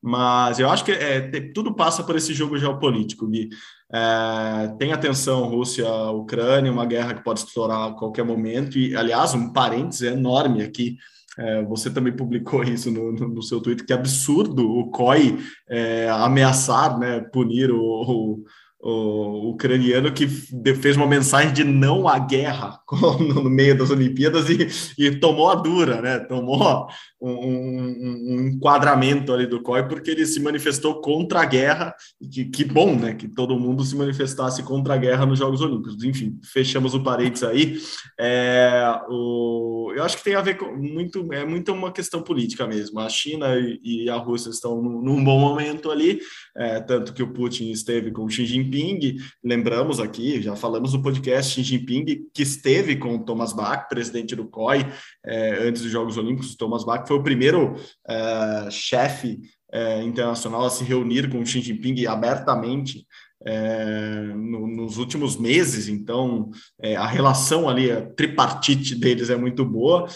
[0.00, 3.48] Mas eu acho que é, tudo passa por esse jogo geopolítico, Gui.
[3.92, 8.78] É, tem atenção Rússia-Ucrânia, uma guerra que pode estourar a qualquer momento.
[8.78, 10.96] E, aliás, um parênteses enorme aqui.
[10.96, 11.17] É,
[11.68, 16.98] você também publicou isso no, no, no, seu Twitter, que absurdo o COI é, ameaçar,
[16.98, 18.44] né, punir o, o
[18.80, 22.78] o ucraniano que fez uma mensagem de não à guerra
[23.18, 26.20] no meio das Olimpíadas e, e tomou a dura, né?
[26.20, 26.86] Tomou
[27.20, 32.28] um, um, um, enquadramento ali do COI porque ele se manifestou contra a guerra e
[32.28, 33.14] que, que bom, né?
[33.14, 36.02] Que todo mundo se manifestasse contra a guerra nos Jogos Olímpicos.
[36.04, 37.78] Enfim, fechamos o parênteses aí.
[38.18, 42.66] É, o, eu acho que tem a ver com muito, é muito uma questão política
[42.66, 43.00] mesmo.
[43.00, 46.20] A China e, e a Rússia estão num, num bom momento ali,
[46.56, 48.98] é, tanto que o Putin esteve com Xi Jinping
[49.42, 54.46] lembramos aqui, já falamos no podcast Xi Jinping, que esteve com Thomas Bach, presidente do
[54.46, 54.86] COI,
[55.24, 56.56] é, antes dos Jogos Olímpicos.
[56.56, 57.74] Thomas Bach foi o primeiro
[58.08, 59.40] é, chefe
[59.72, 63.06] é, internacional a se reunir com Xi Jinping abertamente
[63.44, 66.50] é, no, nos últimos meses, então
[66.96, 70.08] a relação ali, a tripartite deles é muito boa.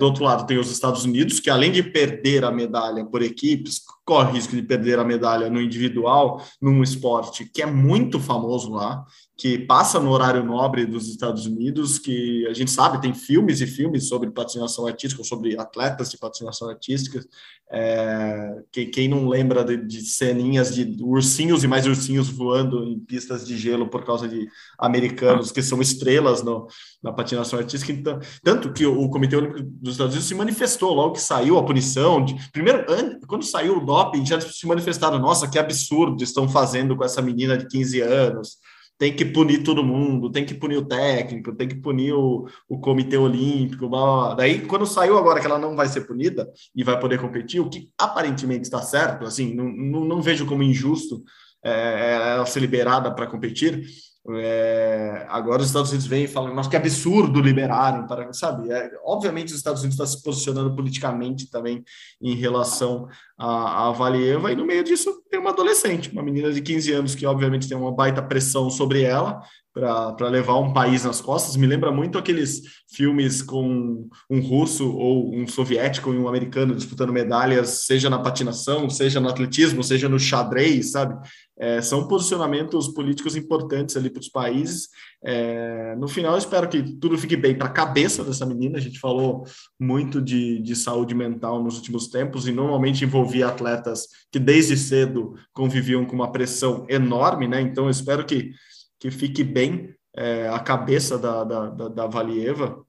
[0.00, 3.82] Do outro lado, tem os Estados Unidos, que além de perder a medalha por equipes,
[4.04, 9.04] corre risco de perder a medalha no individual, num esporte que é muito famoso lá,
[9.36, 13.66] que passa no horário nobre dos Estados Unidos, que a gente sabe, tem filmes e
[13.66, 17.22] filmes sobre patinação artística, sobre atletas de patinação artística,
[17.70, 22.98] é, que, quem não lembra de, de, ceninhas de ursinhos e mais ursinhos voando em
[22.98, 26.66] pistas de gelo por causa de americanos que são estrelas no,
[27.02, 31.12] na patinação artística, então, tanto que o, Comitê Olímpico dos Estados Unidos se manifestou logo
[31.12, 32.86] que saiu a punição, de, primeiro,
[33.26, 37.58] quando saiu o doping, já se manifestaram, nossa, que absurdo estão fazendo com essa menina
[37.58, 38.56] de 15 anos,
[38.98, 42.78] tem que punir todo mundo, tem que punir o técnico, tem que punir o, o
[42.78, 46.82] comitê olímpico, blá, blá, daí quando saiu agora que ela não vai ser punida e
[46.82, 51.22] vai poder competir, o que aparentemente está certo, assim, não, não, não vejo como injusto
[51.64, 53.86] é, ela ser liberada para competir,
[54.28, 58.72] é, agora os Estados Unidos vêm e falam, nossa, que absurdo liberarem, para, sabe?
[58.72, 61.84] É, obviamente os Estados Unidos está se posicionando politicamente também
[62.20, 66.62] em relação a, a Valieva, e no meio disso tem uma adolescente, uma menina de
[66.62, 71.20] 15 anos que obviamente tem uma baita pressão sobre ela para levar um país nas
[71.20, 71.54] costas.
[71.56, 77.12] Me lembra muito aqueles filmes com um russo ou um soviético e um americano disputando
[77.12, 81.14] medalhas, seja na patinação, seja no atletismo, seja no xadrez, sabe?
[81.58, 84.88] É, são posicionamentos políticos importantes ali para os países.
[85.28, 88.78] É, no final, espero que tudo fique bem para a cabeça dessa menina.
[88.78, 89.44] A gente falou
[89.78, 95.34] muito de, de saúde mental nos últimos tempos e normalmente envolvia atletas que desde cedo
[95.52, 97.60] conviviam com uma pressão enorme, né?
[97.60, 98.52] Então, espero que,
[99.00, 102.86] que fique bem é, a cabeça da, da, da, da Valieva,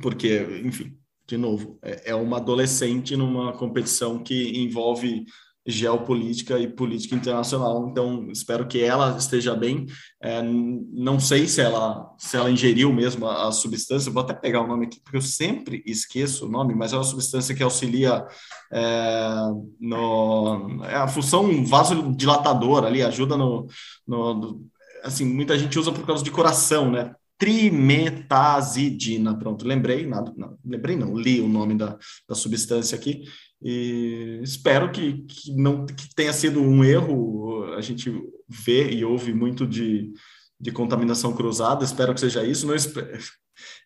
[0.00, 5.26] porque, enfim, de novo, é, é uma adolescente numa competição que envolve
[5.70, 7.86] geopolítica e política internacional.
[7.90, 9.84] Então, espero que ela esteja bem.
[10.20, 14.10] É, não sei se ela se ela ingeriu mesmo a, a, substância.
[14.10, 17.04] Vou até pegar o nome aqui porque eu sempre esqueço o nome, mas é uma
[17.04, 18.26] substância que auxilia
[18.72, 19.34] é,
[19.78, 23.66] no é a função vasodilatadora ali, ajuda no,
[24.06, 24.64] no,
[25.04, 27.14] assim muita gente usa por causa de coração, né?
[27.38, 31.96] trimetazidina, pronto, lembrei, nada, não, lembrei não, li o nome da,
[32.28, 33.22] da substância aqui,
[33.62, 37.64] e espero que, que não que tenha sido um erro.
[37.74, 38.12] A gente
[38.48, 40.12] vê e ouve muito de,
[40.60, 41.84] de contaminação cruzada.
[41.84, 42.66] Espero que seja isso.
[42.66, 42.74] Não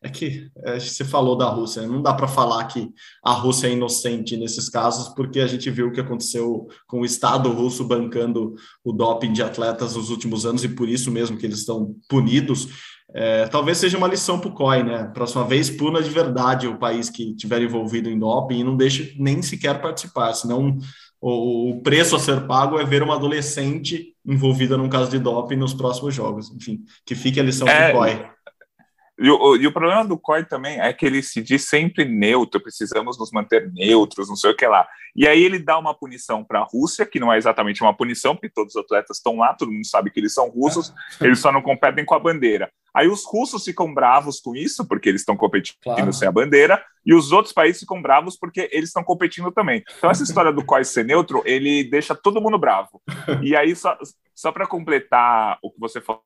[0.03, 1.87] é que é, você falou da Rússia.
[1.87, 2.91] Não dá para falar que
[3.25, 7.05] a Rússia é inocente nesses casos, porque a gente viu o que aconteceu com o
[7.05, 8.55] Estado russo bancando
[8.85, 12.92] o doping de atletas nos últimos anos e por isso mesmo que eles estão punidos.
[13.15, 15.11] É, talvez seja uma lição para o COI, né?
[15.13, 19.15] Próxima vez, puna de verdade o país que estiver envolvido em doping e não deixe
[19.19, 20.79] nem sequer participar, senão
[21.21, 25.57] o, o preço a ser pago é ver uma adolescente envolvida num caso de doping
[25.57, 26.51] nos próximos jogos.
[26.51, 28.31] Enfim, que fique a lição é, para o COI.
[29.19, 32.61] E o, e o, problema do COI também é que ele se diz sempre neutro,
[32.61, 34.89] precisamos nos manter neutros, não sei o que lá.
[35.15, 38.35] E aí ele dá uma punição para a Rússia, que não é exatamente uma punição,
[38.35, 41.27] porque todos os atletas estão lá, todo mundo sabe que eles são russos, é.
[41.27, 42.69] eles só não competem com a bandeira.
[42.95, 46.13] Aí os russos ficam bravos com isso, porque eles estão competindo claro.
[46.13, 49.83] sem a bandeira, e os outros países ficam bravos porque eles estão competindo também.
[49.97, 53.01] Então essa história do COI ser neutro, ele deixa todo mundo bravo.
[53.43, 53.97] E aí, só,
[54.35, 56.23] só para completar o que você falou,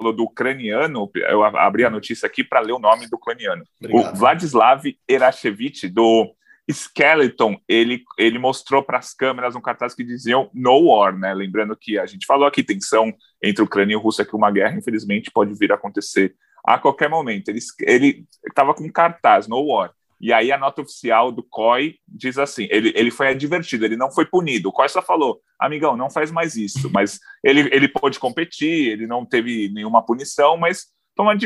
[0.00, 3.62] do ucraniano, eu abri a notícia aqui para ler o nome do ucraniano.
[3.80, 4.12] Obrigado.
[4.12, 6.34] O Vladislav Erashevich, do
[6.68, 11.34] Skeleton, ele, ele mostrou para as câmeras um cartaz que diziam No War, né?
[11.34, 15.30] Lembrando que a gente falou aqui, tensão entre Ucrânia e Rússia, que uma guerra, infelizmente,
[15.30, 17.50] pode vir a acontecer a qualquer momento.
[17.50, 19.92] Ele estava com um cartaz, No War.
[20.20, 24.10] E aí a nota oficial do COI diz assim: ele, ele foi advertido, ele não
[24.10, 24.70] foi punido.
[24.70, 26.90] O COI só falou, amigão, não faz mais isso.
[26.90, 31.36] Mas ele, ele pôde competir, ele não teve nenhuma punição, mas toma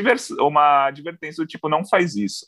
[0.40, 2.46] uma, advertência do tipo, não faz isso.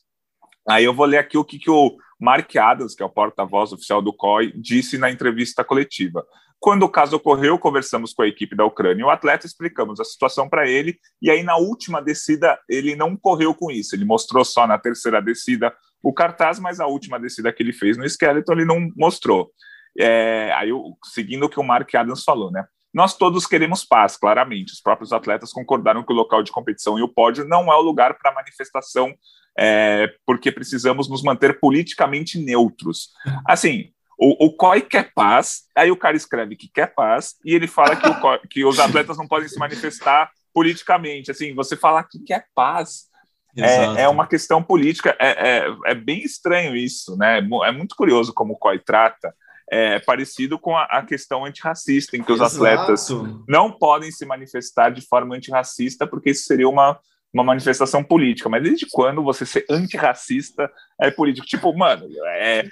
[0.69, 3.73] Aí eu vou ler aqui o que, que o Mark Adams, que é o porta-voz
[3.73, 6.25] oficial do COI, disse na entrevista coletiva.
[6.59, 10.05] Quando o caso ocorreu, conversamos com a equipe da Ucrânia e o atleta, explicamos a
[10.05, 14.45] situação para ele, e aí na última descida ele não correu com isso, ele mostrou
[14.45, 18.53] só na terceira descida o cartaz, mas a última descida que ele fez no esqueleto
[18.53, 19.51] ele não mostrou.
[19.99, 20.71] É, aí,
[21.05, 22.65] seguindo o que o Mark Adams falou, né?
[22.93, 24.73] Nós todos queremos paz, claramente.
[24.73, 27.81] Os próprios atletas concordaram que o local de competição e o pódio não é o
[27.81, 29.15] lugar para manifestação,
[29.59, 33.11] é, porque precisamos nos manter politicamente neutros.
[33.47, 37.67] Assim, o, o COI quer paz, aí o cara escreve que quer paz, e ele
[37.67, 41.31] fala que, COI, que os atletas não podem se manifestar politicamente.
[41.31, 43.09] Assim, você falar que quer paz.
[43.57, 47.39] É, é, uma questão política, é, é, é, bem estranho isso, né?
[47.65, 49.35] É muito curioso como o COI trata
[49.71, 52.57] é parecido com a, a questão antirracista, em que os Exato.
[52.57, 53.09] atletas
[53.49, 56.99] não podem se manifestar de forma antirracista, porque isso seria uma,
[57.33, 58.49] uma manifestação política.
[58.49, 61.47] Mas desde quando você ser antirracista é político?
[61.47, 62.65] Tipo, mano, é,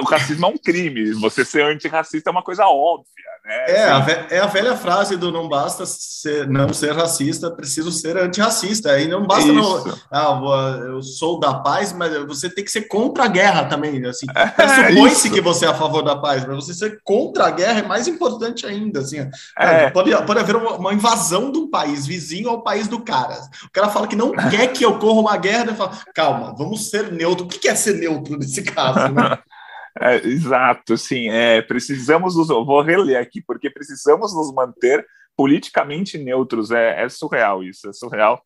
[0.00, 3.12] o racismo é um crime, você ser antirracista é uma coisa óbvia.
[3.44, 3.64] Né?
[3.68, 8.16] É, a é a velha frase do não basta ser, não ser racista, preciso ser
[8.16, 8.92] antirracista.
[8.92, 13.24] Aí não basta não, ah, eu sou da paz, mas você tem que ser contra
[13.24, 14.04] a guerra também.
[14.06, 17.50] Assim, é, supõe-se que você é a favor da paz, mas você ser contra a
[17.50, 19.00] guerra é mais importante ainda.
[19.00, 19.18] Assim,
[19.58, 19.90] é.
[19.90, 23.36] pode, pode haver uma, uma, invasão de um país vizinho ao país do cara.
[23.66, 27.12] O cara fala que não quer que ocorra uma guerra, e fala, calma, vamos ser
[27.12, 27.44] neutro.
[27.44, 29.12] O que é ser neutro nesse caso?
[29.12, 29.38] Né?
[30.00, 31.28] É, exato, sim.
[31.28, 32.48] É, precisamos nos.
[32.48, 35.06] Vou reler aqui, porque precisamos nos manter
[35.36, 36.72] politicamente neutros.
[36.72, 38.42] É, é surreal isso, é surreal.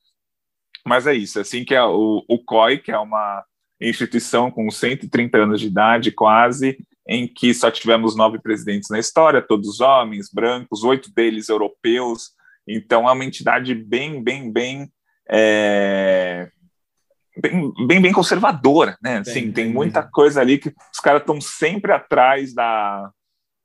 [0.87, 3.43] Mas é isso, assim que é o, o COI, que é uma
[3.81, 9.41] instituição com 130 anos de idade, quase, em que só tivemos nove presidentes na história,
[9.41, 12.33] todos homens, brancos, oito deles europeus.
[12.66, 14.93] Então é uma entidade bem, bem, bem
[15.31, 16.51] é,
[17.41, 19.18] bem, bem, bem conservadora, né?
[19.18, 23.11] Assim, tem muita coisa ali que os caras estão sempre atrás da,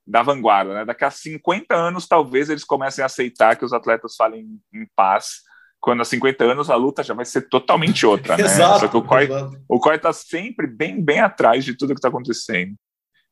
[0.06, 0.84] da vanguarda, né?
[0.84, 5.42] Daqui a 50 anos, talvez eles comecem a aceitar que os atletas falem em paz.
[5.80, 8.44] Quando há 50 anos a luta já vai ser totalmente outra, né?
[8.44, 9.28] Exato, Só que o COI,
[9.68, 12.74] o COI tá sempre bem, bem atrás de tudo que está acontecendo.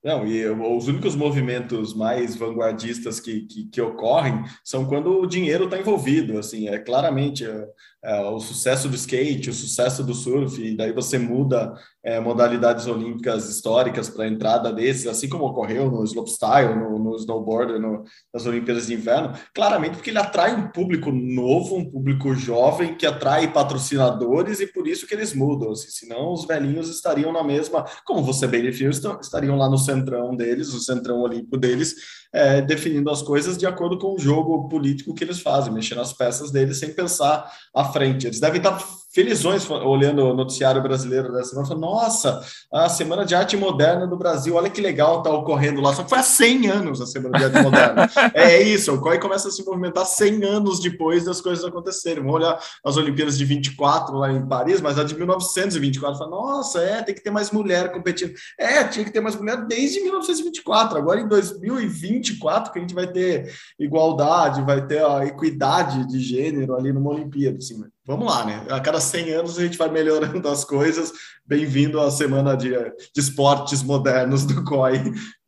[0.05, 5.67] Não, e os únicos movimentos mais vanguardistas que, que, que ocorrem são quando o dinheiro
[5.67, 7.67] está envolvido, assim, é claramente é,
[8.03, 11.73] o sucesso do skate, o sucesso do surf, e daí você muda
[12.05, 17.17] é, modalidades olímpicas históricas para a entrada desses, assim como ocorreu no slopestyle, no, no
[17.17, 22.35] snowboard, no, nas Olimpíadas de Inverno, claramente porque ele atrai um público novo, um público
[22.35, 27.33] jovem, que atrai patrocinadores e por isso que eles mudam, assim, senão os velhinhos estariam
[27.33, 31.95] na mesma, como você bem definiu, estariam lá no centrão deles, o centrão olímpico deles,
[32.33, 36.13] é, definindo as coisas de acordo com o jogo político que eles fazem, mexendo as
[36.13, 38.27] peças deles sem pensar à frente.
[38.27, 38.83] Eles devem estar
[39.13, 42.43] felizões olhando o noticiário brasileiro dessa semana, falando, nossa,
[42.73, 46.09] a Semana de Arte Moderna do Brasil, olha que legal está ocorrendo lá, só que
[46.09, 48.11] foi há 100 anos a Semana de Arte Moderna.
[48.35, 52.23] é isso, o COI começa a se movimentar 100 anos depois das coisas acontecerem.
[52.23, 56.81] Vamos olhar as Olimpíadas de 24 lá em Paris, mas a de 1924, fala, nossa,
[56.81, 58.33] é, tem que ter mais mulher competindo.
[58.59, 63.07] É, tinha que ter mais mulher desde 1924, agora em 2024 que a gente vai
[63.07, 67.87] ter igualdade, vai ter a equidade de gênero ali numa Olimpíada, assim, né?
[68.07, 68.67] Vamos lá, né?
[68.71, 71.13] A cada 100 anos a gente vai melhorando as coisas.
[71.47, 74.99] Bem-vindo à semana de, de esportes modernos do COI,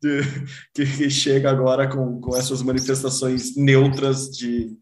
[0.01, 0.21] de,
[0.73, 4.77] que, que, chega agora com, com essas manifestações neutras de,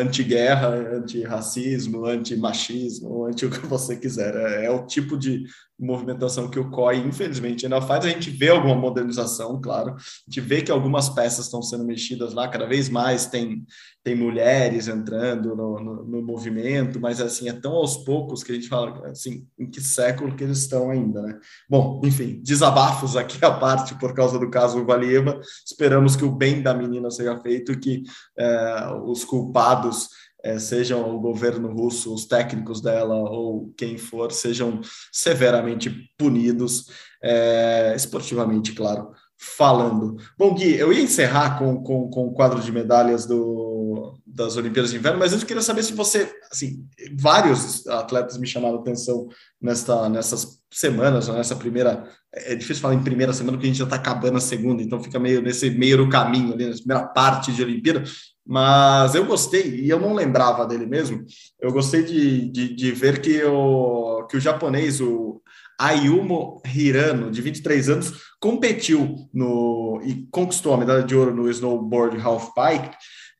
[0.00, 4.34] anti-guerra, anti-racismo, anti-machismo, anti o que você quiser.
[4.36, 5.44] É, é, o tipo de
[5.78, 8.04] movimentação que o COI, infelizmente, ainda faz.
[8.04, 9.92] A gente vê alguma modernização, claro.
[9.92, 9.96] A
[10.28, 13.64] gente vê que algumas peças estão sendo mexidas lá, cada vez mais tem,
[14.02, 18.54] tem mulheres entrando no, no, no movimento, mas assim, é tão aos poucos que a
[18.54, 21.38] gente fala, assim, em que século que eles estão ainda, né?
[21.68, 25.40] Bom, enfim, desabafos aqui à parte por causa do caso Valieva.
[25.64, 28.02] Esperamos que o bem da menina seja feito que
[28.36, 30.08] é, os culpados
[30.42, 34.80] é, sejam o governo russo, os técnicos dela ou quem for, sejam
[35.12, 36.86] severamente punidos,
[37.22, 40.16] é, esportivamente, claro, falando.
[40.36, 44.90] Bom, Gui, eu ia encerrar com, com, com o quadro de medalhas do, das Olimpíadas
[44.90, 46.84] de Inverno, mas eu queria saber se você, assim,
[47.16, 49.28] vários atletas me chamaram atenção
[49.60, 53.84] nesta, nessas semanas, nessa primeira, é difícil falar em primeira semana porque a gente já
[53.84, 57.52] está acabando a segunda, então fica meio nesse meio do caminho ali, na primeira parte
[57.52, 58.04] de Olimpíada,
[58.48, 61.22] mas eu gostei, e eu não lembrava dele mesmo,
[61.60, 65.42] eu gostei de, de, de ver que o, que o japonês, o
[65.78, 72.18] Ayumo Hirano, de 23 anos, competiu no e conquistou a medalha de ouro no snowboard
[72.22, 72.96] half pipe,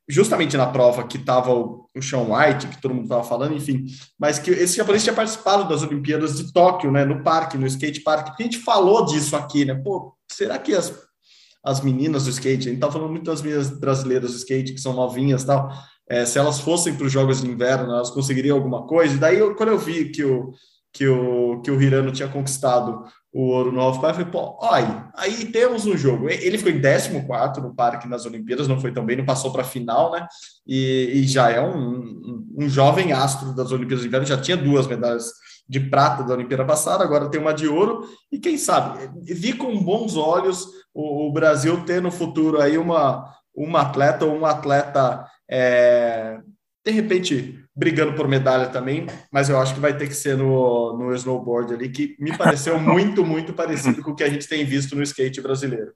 [0.07, 3.87] justamente na prova que estava o, o Sean White, que todo mundo estava falando, enfim,
[4.19, 8.03] mas que esse japonês tinha participado das Olimpíadas de Tóquio, né, no parque, no skate
[8.03, 11.08] park, a gente falou disso aqui, né, pô, será que as
[11.65, 14.81] as meninas do skate, a gente tá falando muito das meninas brasileiras do skate, que
[14.81, 15.71] são novinhas tal,
[16.09, 19.39] é, se elas fossem para os Jogos de Inverno, elas conseguiriam alguma coisa, e daí
[19.39, 20.53] eu, quando eu vi que o,
[20.93, 25.11] que o, que o Hirano tinha conquistado o ouro no halfpipe, eu falei, pô, olha,
[25.15, 26.29] aí temos um jogo.
[26.29, 29.63] Ele ficou em 14 no parque nas Olimpíadas, não foi tão bem, não passou para
[29.63, 30.27] a final, né?
[30.67, 34.57] E, e, já é um, um, um, jovem astro das Olimpíadas de Inverno, já tinha
[34.57, 35.31] duas medalhas
[35.69, 39.79] de prata da Olimpíada passada, agora tem uma de ouro, e quem sabe, vi com
[39.85, 40.67] bons olhos
[40.99, 46.41] o, o Brasil ter no futuro aí uma, uma atleta ou um atleta, é,
[46.85, 50.99] de repente, brigando por medalha também, mas eu acho que vai ter que ser no,
[50.99, 54.65] no snowboard ali, que me pareceu muito, muito parecido com o que a gente tem
[54.65, 55.93] visto no skate brasileiro.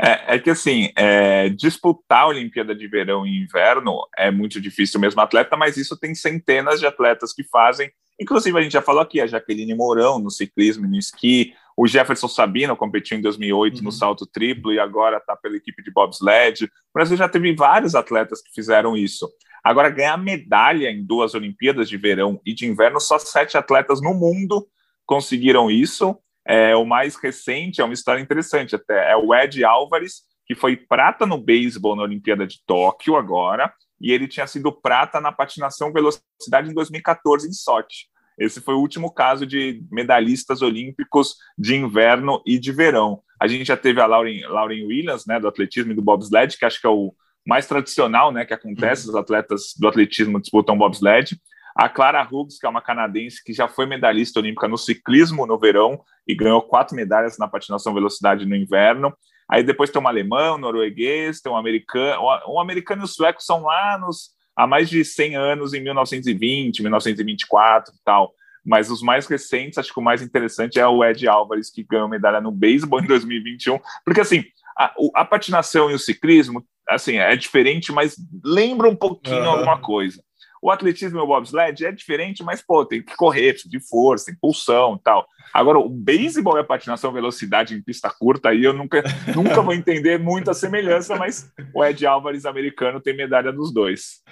[0.00, 4.98] É, é que assim, é, disputar a Olimpíada de Verão e Inverno é muito difícil
[4.98, 7.90] mesmo atleta, mas isso tem centenas de atletas que fazem.
[8.18, 11.86] Inclusive, a gente já falou aqui, a Jaqueline Mourão no ciclismo e no esqui, o
[11.86, 13.84] Jefferson Sabino competiu em 2008 uhum.
[13.84, 16.64] no salto triplo e agora está pela equipe de bobsled.
[16.64, 19.30] O Brasil já teve vários atletas que fizeram isso.
[19.62, 24.14] Agora, ganhar medalha em duas Olimpíadas de verão e de inverno, só sete atletas no
[24.14, 24.66] mundo
[25.04, 26.16] conseguiram isso.
[26.46, 29.10] É, o mais recente é uma história interessante até.
[29.10, 34.12] É o Ed Álvares, que foi prata no beisebol na Olimpíada de Tóquio agora, e
[34.12, 38.06] ele tinha sido prata na patinação velocidade em 2014 em Sochi.
[38.38, 43.22] Esse foi o último caso de medalhistas olímpicos de inverno e de verão.
[43.40, 46.64] A gente já teve a Lauren, Lauren Williams, né, do atletismo e do bobsled, que
[46.64, 47.14] acho que é o
[47.46, 49.10] mais tradicional, né, que acontece, uhum.
[49.10, 51.38] os atletas do atletismo disputam bobsled.
[51.74, 55.58] A Clara Hughes, que é uma canadense que já foi medalhista olímpica no ciclismo no
[55.58, 59.14] verão e ganhou quatro medalhas na patinação velocidade no inverno.
[59.48, 62.22] Aí depois tem um alemão, um norueguês, tem um americano.
[62.48, 66.80] Um americano e o sueco são lá nos há mais de 100 anos, em 1920,
[66.80, 68.32] 1924 e tal.
[68.64, 72.08] mas os mais recentes, acho que o mais interessante é o Ed Álvares, que ganhou
[72.08, 74.44] medalha no beisebol em 2021, porque assim,
[74.76, 79.50] a, a, patinação e o ciclismo, assim, é diferente, mas lembra um pouquinho uhum.
[79.50, 80.20] alguma coisa.
[80.60, 84.96] O atletismo e o bobsled é diferente, mas, pô, tem que correr, de força, impulsão
[84.96, 85.26] e tal.
[85.52, 89.02] Agora, o beisebol e a patinação velocidade em pista curta, aí eu nunca,
[89.34, 94.22] nunca vou entender muita semelhança, mas o Ed Álvares americano tem medalha dos dois.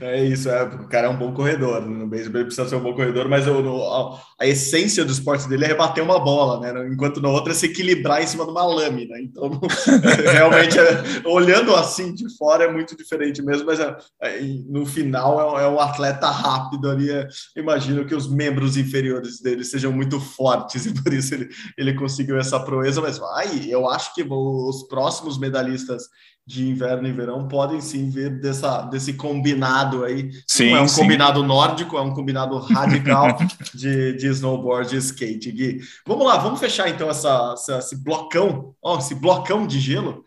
[0.00, 1.82] É isso, é, o cara é um bom corredor.
[1.82, 1.98] Né?
[1.98, 5.12] No beisebol ele precisa ser um bom corredor, mas eu, no, a, a, essência do
[5.12, 6.88] esporte dele é rebater uma bola, né?
[6.88, 9.18] Enquanto na outra é se equilibrar em cima de uma lâmina.
[9.20, 9.60] Então,
[10.32, 15.58] realmente, é, olhando assim de fora é muito diferente mesmo, mas é, é no final
[15.58, 17.10] é, é, um atleta rápido ali.
[17.10, 17.26] É,
[17.56, 21.94] imagino que os membros inferiores dele sejam muito fortes fortes e por isso ele, ele
[21.94, 23.00] conseguiu essa proeza.
[23.00, 26.02] Mas vai, eu acho que os próximos medalhistas
[26.46, 30.30] de inverno e verão podem sim ver dessa, desse combinado aí.
[30.46, 31.00] Sim, Não é um sim.
[31.00, 33.38] combinado nórdico, é um combinado radical
[33.74, 35.50] de, de snowboard e skate.
[35.50, 35.80] Gui.
[36.06, 40.22] Vamos lá, vamos fechar então essa, essa esse blocão, ó, esse blocão de gelo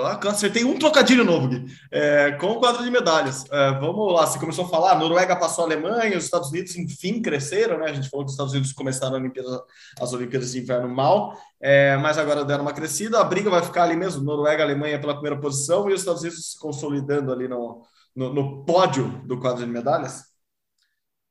[0.00, 1.66] Acertei um trocadilho novo, Gui.
[1.90, 3.44] É, com o quadro de medalhas.
[3.50, 6.76] É, vamos lá, você começou a falar, a Noruega passou a Alemanha, os Estados Unidos,
[6.76, 7.90] enfim, cresceram, né?
[7.90, 9.60] A gente falou que os Estados Unidos começaram Olimpíadas,
[10.00, 13.20] as Olimpíadas de Inverno mal, é, mas agora deram uma crescida.
[13.20, 16.52] A briga vai ficar ali mesmo, Noruega, Alemanha pela primeira posição e os Estados Unidos
[16.52, 17.82] se consolidando ali no,
[18.16, 20.31] no, no pódio do quadro de medalhas.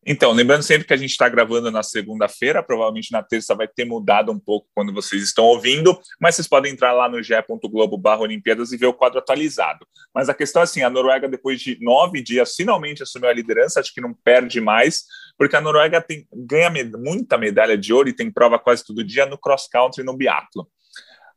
[0.06, 3.86] Então, lembrando sempre que a gente está gravando na segunda-feira, provavelmente na terça vai ter
[3.86, 8.22] mudado um pouco quando vocês estão ouvindo, mas vocês podem entrar lá no ge.globo barra
[8.22, 9.86] Olimpíadas e ver o quadro atualizado.
[10.14, 13.80] Mas a questão é assim, a Noruega, depois de nove dias, finalmente assumiu a liderança,
[13.80, 15.04] acho que não perde mais,
[15.38, 19.04] porque a Noruega tem, ganha med muita medalha de ouro e tem prova quase todo
[19.04, 20.68] dia no cross-country e no biatlo.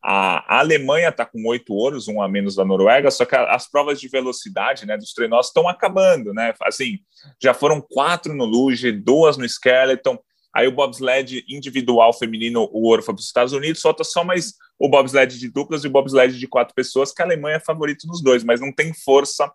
[0.06, 3.98] A, Alemanha está com oito ouros, um a menos da Noruega, só que as provas
[3.98, 6.52] de velocidade né, dos treinos estão acabando, né?
[6.62, 6.98] Assim,
[7.42, 10.18] já foram quatro no luge, duas no skeleton.
[10.54, 14.52] Aí o bobsled individual feminino, o ouro foi para os Estados Unidos, falta só mais
[14.78, 18.06] o bobsled de duplas e o bobsled de quatro pessoas, que a Alemanha é favorito
[18.06, 19.50] nos dois, mas não tem força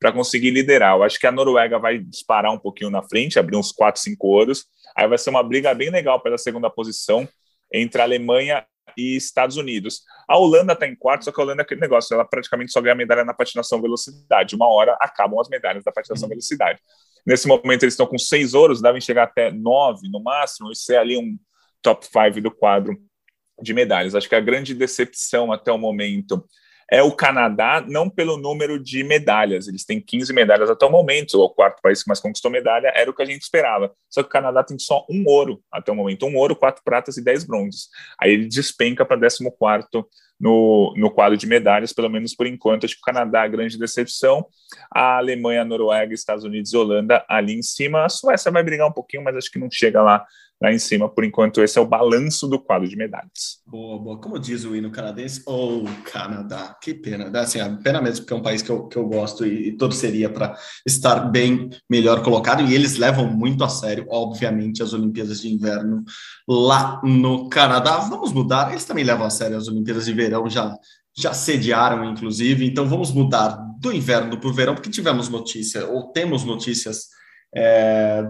[0.00, 0.96] para conseguir liderar.
[0.96, 4.28] Eu acho que a Noruega vai disparar um pouquinho na frente, abrir uns quatro, cinco
[4.28, 4.64] ouros.
[4.96, 7.28] Aí vai ser uma briga bem legal pela segunda posição
[7.70, 8.64] entre a Alemanha
[8.96, 10.02] e Estados Unidos.
[10.28, 12.80] A Holanda está em quarto, só que a Holanda é aquele negócio, ela praticamente só
[12.80, 14.54] ganha medalha na patinação velocidade.
[14.54, 16.30] Uma hora acabam as medalhas da patinação uhum.
[16.30, 16.80] velocidade.
[17.26, 20.96] Nesse momento eles estão com seis ouros, devem chegar até nove no máximo e ser
[20.96, 21.38] ali um
[21.82, 22.96] top five do quadro
[23.60, 24.14] de medalhas.
[24.14, 26.44] Acho que a grande decepção até o momento
[26.90, 31.40] é o Canadá, não pelo número de medalhas, eles têm 15 medalhas até o momento,
[31.40, 33.92] o quarto país que mais conquistou medalha, era o que a gente esperava.
[34.08, 37.16] Só que o Canadá tem só um ouro até o momento, um ouro, quatro pratas
[37.16, 37.88] e dez bronzes.
[38.20, 39.44] Aí ele despenca para 14
[40.40, 42.84] no, no quadro de medalhas, pelo menos por enquanto.
[42.84, 44.46] Acho que o Canadá, a grande decepção,
[44.90, 48.04] a Alemanha, a Noruega, Estados Unidos e Holanda ali em cima.
[48.04, 50.24] A Suécia vai brigar um pouquinho, mas acho que não chega lá
[50.60, 51.08] lá em cima.
[51.08, 53.60] Por enquanto, esse é o balanço do quadro de medalhas.
[53.66, 54.20] Boa, boa.
[54.20, 57.30] Como diz o hino canadense, oh, Canadá, que pena.
[57.40, 59.76] Assim, a pena mesmo, porque é um país que eu, que eu gosto e, e
[59.76, 60.54] torceria para
[60.86, 62.62] estar bem melhor colocado.
[62.62, 66.04] E eles levam muito a sério, obviamente, as Olimpíadas de Inverno
[66.46, 67.98] lá no Canadá.
[67.98, 70.76] Vamos mudar, eles também levam a sério as Olimpíadas de Verão, já
[71.16, 72.64] já sediaram, inclusive.
[72.64, 77.08] Então, vamos mudar do inverno para o verão, porque tivemos notícia, ou temos notícias
[77.54, 78.24] é,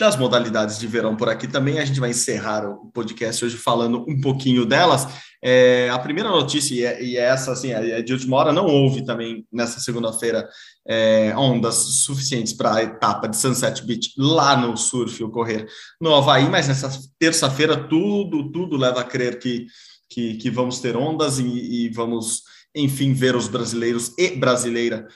[0.00, 1.78] das modalidades de verão por aqui também.
[1.78, 5.06] A gente vai encerrar o podcast hoje falando um pouquinho delas.
[5.44, 8.64] É, a primeira notícia, e, é, e é essa assim, é de última hora, não
[8.64, 10.48] houve também nessa segunda-feira
[10.88, 15.66] é, ondas suficientes para a etapa de Sunset Beach lá no surf ocorrer
[16.00, 19.66] no Havaí, mas nessa terça-feira tudo, tudo leva a crer que,
[20.08, 22.42] que, que vamos ter ondas e, e vamos,
[22.74, 25.06] enfim, ver os brasileiros e brasileira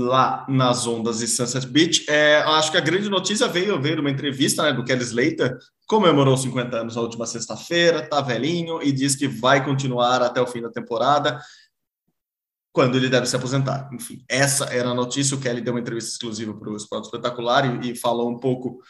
[0.00, 2.04] lá nas ondas de Sunset Beach.
[2.08, 6.36] É, acho que a grande notícia veio ver uma entrevista né, do Kelly Slater, comemorou
[6.36, 10.62] 50 anos na última sexta-feira, tá velhinho e diz que vai continuar até o fim
[10.62, 11.40] da temporada,
[12.72, 13.90] quando ele deve se aposentar.
[13.92, 15.36] Enfim, essa era a notícia.
[15.36, 18.80] O Kelly deu uma entrevista exclusiva para o Esporte Espetacular e, e falou um pouco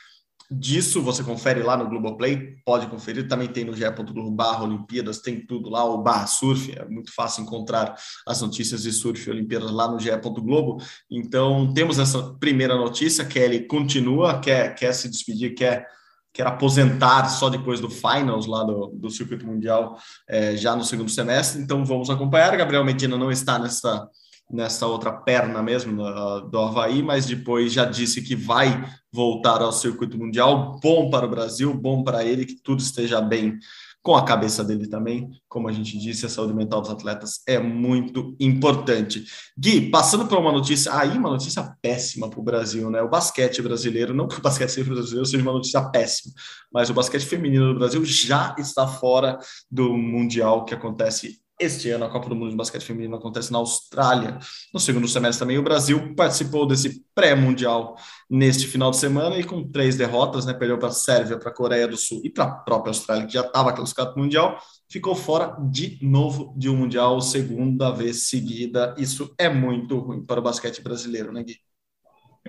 [0.58, 5.44] disso você confere lá no Globoplay, pode conferir, também tem no ge.globo barra Olimpíadas, tem
[5.44, 7.94] tudo lá, o barra surf, é muito fácil encontrar
[8.26, 13.66] as notícias de surf e Olimpíadas lá no ge.globo, então temos essa primeira notícia, Kelly
[13.66, 15.86] continua, quer, quer se despedir, quer,
[16.32, 19.98] quer aposentar só depois do finals lá do, do circuito mundial,
[20.28, 24.08] é, já no segundo semestre, então vamos acompanhar, Gabriel Medina não está nessa
[24.50, 25.96] nessa outra perna mesmo
[26.50, 30.78] do Havaí, mas depois já disse que vai voltar ao circuito mundial.
[30.82, 33.58] Bom para o Brasil, bom para ele, que tudo esteja bem
[34.02, 35.30] com a cabeça dele também.
[35.48, 39.24] Como a gente disse, a saúde mental dos atletas é muito importante.
[39.56, 43.00] Gui, passando para uma notícia, aí uma notícia péssima para o Brasil, né?
[43.00, 46.34] O basquete brasileiro, não que o basquete brasileiro seja uma notícia péssima,
[46.72, 49.38] mas o basquete feminino do Brasil já está fora
[49.70, 53.58] do Mundial que acontece este ano, a Copa do Mundo de Basquete Feminino acontece na
[53.58, 54.38] Austrália.
[54.72, 57.96] No segundo semestre também, o Brasil participou desse pré-mundial
[58.28, 60.52] neste final de semana e com três derrotas, né?
[60.52, 63.34] Perdeu para a Sérvia, para a Coreia do Sul e para a própria Austrália, que
[63.34, 64.58] já estava classificado para Mundial,
[64.90, 68.94] ficou fora de novo de um Mundial, segunda vez seguida.
[68.98, 71.58] Isso é muito ruim para o basquete brasileiro, né, Gui?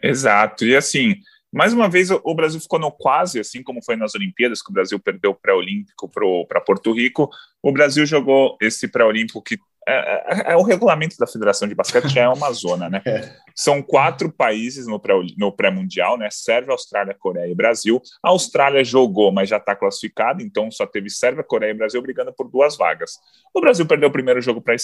[0.01, 0.66] Exato.
[0.66, 1.16] E assim,
[1.54, 4.74] mais uma vez, o Brasil ficou no quase, assim como foi nas Olimpíadas, que o
[4.74, 6.10] Brasil perdeu o pré-olímpico
[6.47, 7.30] para Porto Rico.
[7.62, 12.18] O Brasil jogou esse pré-olímpico que é, é, é, o regulamento da Federação de Basquete
[12.18, 13.01] é uma zona, né?
[13.14, 13.36] É.
[13.54, 16.30] São quatro países no pré-mundial, né?
[16.32, 18.01] Sérvia, Austrália, Coreia e Brasil.
[18.24, 22.34] A Austrália jogou, mas já está classificada, então só teve Sérvia, Coreia e Brasil brigando
[22.34, 23.20] por duas vagas.
[23.54, 24.76] O Brasil perdeu o primeiro jogo para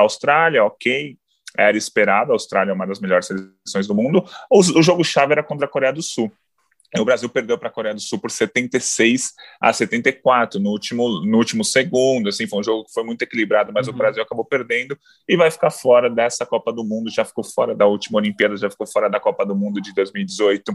[0.00, 1.16] Austrália, ok,
[1.58, 4.24] era esperado, a Austrália é uma das melhores seleções do mundo.
[4.50, 6.32] O, jogo-chave era contra a Coreia do Sul.
[6.96, 11.36] O Brasil perdeu para a Coreia do Sul por 76 a 74 no último, no
[11.36, 12.28] último segundo.
[12.28, 13.94] Assim, foi um jogo que foi muito equilibrado, mas uhum.
[13.94, 14.96] o Brasil acabou perdendo
[15.28, 17.10] e vai ficar fora dessa Copa do Mundo.
[17.10, 20.74] Já ficou fora da última Olimpíada, já ficou fora da Copa do Mundo de 2018.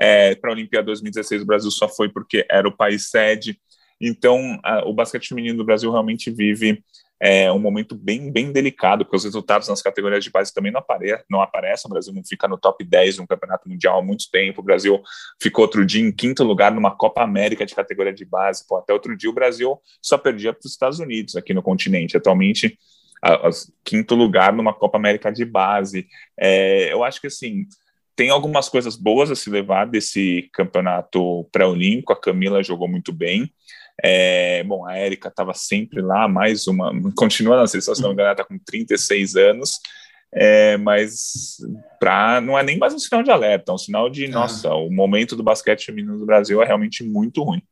[0.00, 3.58] É, para a Olimpíada 2016, o Brasil só foi porque era o país sede.
[4.00, 6.82] Então, a, o basquete feminino do Brasil realmente vive
[7.24, 10.80] é um momento bem, bem delicado, porque os resultados nas categorias de base também não,
[10.80, 11.88] apare não aparecem.
[11.88, 14.60] O Brasil não fica no top 10 no Campeonato Mundial há muito tempo.
[14.60, 15.00] O Brasil
[15.40, 18.66] ficou outro dia em quinto lugar numa Copa América de categoria de base.
[18.66, 22.16] Pô, até outro dia o Brasil só perdia para os Estados Unidos aqui no continente.
[22.16, 22.76] Atualmente,
[23.22, 23.50] a, a,
[23.84, 26.08] quinto lugar numa Copa América de base.
[26.36, 27.66] É, eu acho que assim
[28.16, 32.12] tem algumas coisas boas a se levar desse campeonato pré-olímpico.
[32.12, 33.48] A Camila jogou muito bem.
[34.04, 38.14] É, bom, a Érica estava sempre lá, mais uma, continua na seleção, se não me
[38.14, 39.78] engano, está com 36 anos,
[40.34, 41.58] é, mas
[42.00, 44.28] pra, não é nem mais um sinal de alerta, é um sinal de, é.
[44.28, 47.62] nossa, o momento do basquete feminino do Brasil é realmente muito ruim.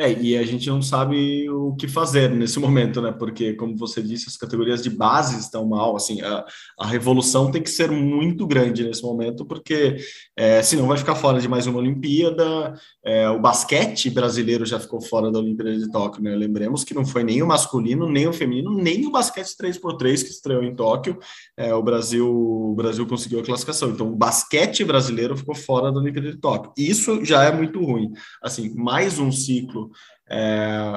[0.00, 3.10] É, e a gente não sabe o que fazer nesse momento, né?
[3.10, 5.96] Porque, como você disse, as categorias de base estão mal.
[5.96, 6.44] Assim, a,
[6.78, 9.96] a revolução tem que ser muito grande nesse momento, porque
[10.36, 12.78] é, senão vai ficar fora de mais uma Olimpíada.
[13.04, 16.36] É, o basquete brasileiro já ficou fora da Olimpíada de Tóquio, né?
[16.36, 20.30] Lembremos que não foi nem o masculino, nem o feminino, nem o basquete 3x3 que
[20.30, 21.18] estreou em Tóquio.
[21.56, 23.90] É, o Brasil o Brasil conseguiu a classificação.
[23.90, 26.72] Então, o basquete brasileiro ficou fora da Olimpíada de Tóquio.
[26.78, 28.12] Isso já é muito ruim.
[28.40, 29.87] Assim, mais um ciclo
[30.28, 30.92] é,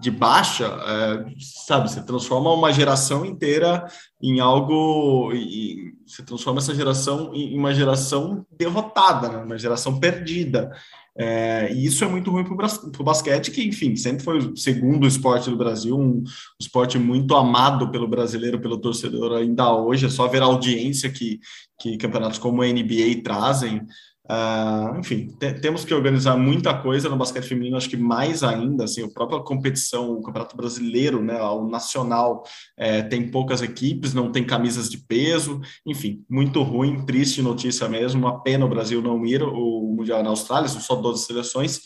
[0.00, 1.24] de baixa, é,
[1.66, 3.86] sabe, você transforma uma geração inteira
[4.20, 9.38] em algo, e, você transforma essa geração em uma geração derrotada, né?
[9.38, 10.70] uma geração perdida.
[11.16, 15.06] É, e isso é muito ruim para o basquete, que, enfim, sempre foi o segundo
[15.06, 16.24] esporte do Brasil, um
[16.60, 20.06] esporte muito amado pelo brasileiro, pelo torcedor ainda hoje.
[20.06, 21.38] É só ver a audiência que,
[21.80, 23.86] que campeonatos como a NBA trazem.
[24.26, 28.84] Uh, enfim, te, temos que organizar muita coisa no basquete feminino, acho que mais ainda,
[28.84, 32.42] assim, a própria competição, o Campeonato Brasileiro, né, o nacional,
[32.74, 38.20] é, tem poucas equipes, não tem camisas de peso, enfim, muito ruim, triste notícia mesmo,
[38.20, 41.82] uma pena o Brasil não ir o Mundial na Austrália, são só 12 seleções,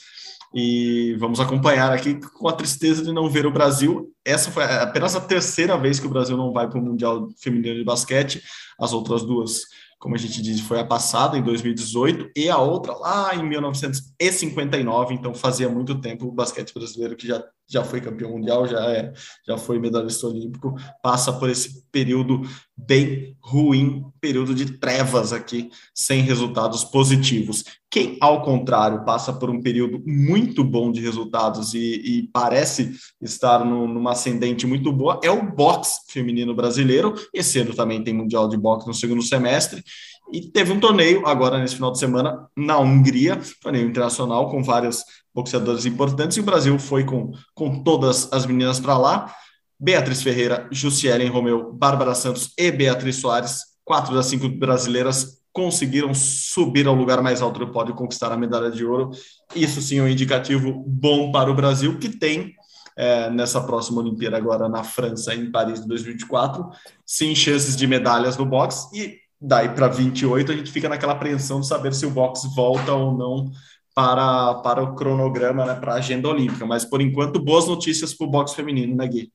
[0.54, 4.10] e vamos acompanhar aqui com a tristeza de não ver o Brasil.
[4.24, 7.76] Essa foi apenas a terceira vez que o Brasil não vai para o Mundial Feminino
[7.76, 8.42] de Basquete,
[8.80, 9.62] as outras duas
[9.98, 15.14] como a gente disse, foi a passada, em 2018, e a outra lá em 1959,
[15.14, 19.12] então fazia muito tempo o basquete brasileiro que já, já foi campeão mundial, já, é,
[19.46, 22.40] já foi medalhista olímpico, passa por esse período
[22.76, 27.64] bem ruim, período de trevas aqui, sem resultados positivos.
[27.90, 33.64] Quem, ao contrário, passa por um período muito bom de resultados e, e parece estar
[33.64, 37.14] no, numa ascendente muito boa é o boxe feminino brasileiro.
[37.32, 39.82] Esse ano também tem Mundial de Boxe no segundo semestre.
[40.32, 45.04] E teve um torneio agora nesse final de semana na Hungria, torneio internacional com várias
[45.34, 49.34] boxeadoras importantes, e o Brasil foi com, com todas as meninas para lá.
[49.80, 56.86] Beatriz Ferreira, Jussielen Romeu, Bárbara Santos e Beatriz Soares, quatro das cinco brasileiras conseguiram subir
[56.86, 59.10] ao lugar mais alto do pódio e conquistar a medalha de ouro.
[59.56, 62.54] Isso sim é um indicativo bom para o Brasil, que tem
[62.96, 66.68] é, nessa próxima Olimpíada agora na França, em Paris de 2024,
[67.06, 71.60] sim chances de medalhas no boxe e daí para 28 a gente fica naquela apreensão
[71.60, 73.50] de saber se o boxe volta ou não
[73.94, 76.64] para, para o cronograma, né, para a agenda olímpica.
[76.64, 79.32] Mas por enquanto, boas notícias para o boxe feminino, né, Gui?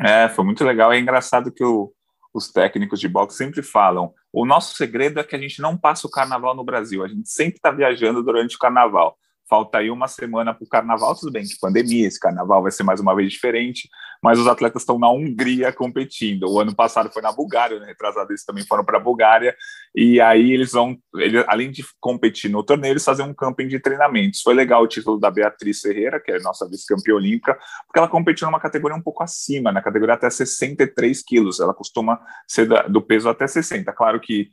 [0.00, 0.92] É, foi muito legal.
[0.92, 1.92] É engraçado que o,
[2.32, 6.06] os técnicos de boxe sempre falam: o nosso segredo é que a gente não passa
[6.06, 9.16] o carnaval no Brasil, a gente sempre está viajando durante o carnaval.
[9.48, 12.82] Falta aí uma semana para o carnaval, tudo bem que pandemia, esse carnaval vai ser
[12.82, 13.88] mais uma vez diferente,
[14.22, 16.50] mas os atletas estão na Hungria competindo.
[16.50, 17.86] O ano passado foi na Bulgária, né?
[17.86, 19.54] retrasado eles também foram para a Bulgária,
[19.94, 23.78] e aí eles vão, eles, além de competir no torneio, eles fazem um camping de
[23.78, 24.40] treinamentos.
[24.40, 27.54] Foi legal o título da Beatriz Ferreira, que é nossa vice-campeã olímpica,
[27.86, 32.18] porque ela competiu numa categoria um pouco acima, na categoria até 63 quilos, ela costuma
[32.48, 33.92] ser da, do peso até 60.
[33.92, 34.48] Claro que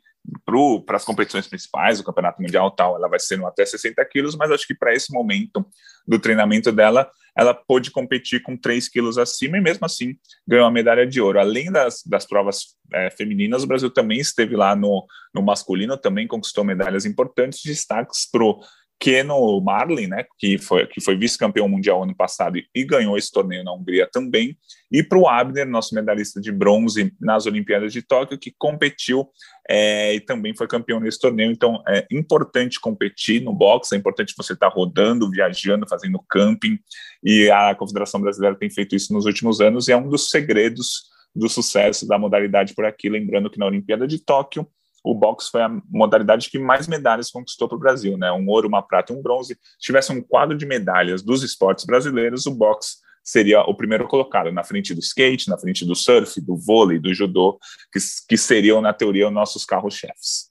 [0.86, 4.36] para as competições principais, o Campeonato Mundial tal, ela vai ser no até 60 quilos,
[4.36, 5.65] mas acho que para esse momento
[6.07, 10.15] do treinamento dela, ela pôde competir com 3 quilos acima e mesmo assim
[10.47, 11.39] ganhou a medalha de ouro.
[11.39, 16.28] Além das, das provas é, femininas, o Brasil também esteve lá no, no masculino, também
[16.28, 18.59] conquistou medalhas importantes, destaques para o
[19.02, 23.32] Keno Marlin, né, que foi, que foi vice-campeão mundial ano passado e, e, ganhou esse
[23.32, 24.56] torneio na Hungria também,
[24.91, 29.28] e para o Abner, nosso medalhista de bronze nas Olimpíadas de Tóquio, que competiu
[29.68, 31.52] é, e também foi campeão nesse torneio.
[31.52, 36.78] Então, é importante competir no boxe, é importante você estar tá rodando, viajando, fazendo camping,
[37.24, 41.10] e a Confederação Brasileira tem feito isso nos últimos anos, e é um dos segredos
[41.36, 43.10] do sucesso da modalidade por aqui.
[43.10, 44.68] Lembrando que na Olimpíada de Tóquio,
[45.04, 48.32] o boxe foi a modalidade que mais medalhas conquistou para o Brasil, né?
[48.32, 49.56] Um ouro, uma prata e um bronze.
[49.56, 54.52] Se tivesse um quadro de medalhas dos esportes brasileiros, o boxe seria o primeiro colocado,
[54.52, 57.60] na frente do skate, na frente do surf, do vôlei, do judô,
[57.91, 60.49] que, que seriam, na teoria, os nossos carros-chefes.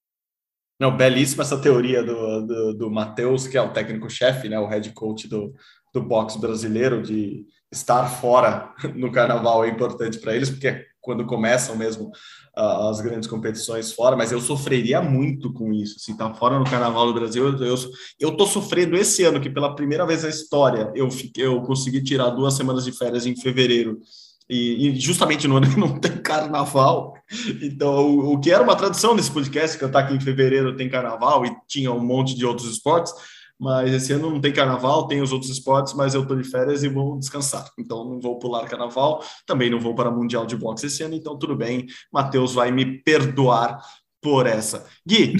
[0.78, 4.90] Não, belíssima essa teoria do, do, do Matheus, que é o técnico-chefe, né, o head
[4.92, 5.52] coach do,
[5.92, 11.26] do boxe brasileiro, de estar fora no carnaval é importante para eles, porque é quando
[11.26, 12.10] começam mesmo
[12.54, 17.06] as grandes competições fora, mas eu sofreria muito com isso, assim, tá fora no Carnaval
[17.06, 17.76] do Brasil, eu, eu,
[18.18, 22.02] eu tô sofrendo esse ano, que pela primeira vez na história eu, fiquei, eu consegui
[22.02, 24.00] tirar duas semanas de férias em fevereiro,
[24.48, 27.14] e, e, justamente no ano que não tem carnaval.
[27.62, 30.76] Então, o, o, que era uma tradição nesse podcast, que eu estar aqui em fevereiro
[30.76, 33.12] tem carnaval e tinha um monte de outros esportes,
[33.60, 36.82] mas esse ano não tem carnaval, tem os outros esportes, mas eu estou de férias
[36.82, 37.70] e vou descansar.
[37.78, 41.38] Então não vou pular carnaval, também não vou para Mundial de Boxe esse ano, então
[41.38, 41.86] tudo bem.
[42.10, 43.78] Matheus vai me perdoar
[44.22, 44.86] por essa.
[45.06, 45.36] Gui,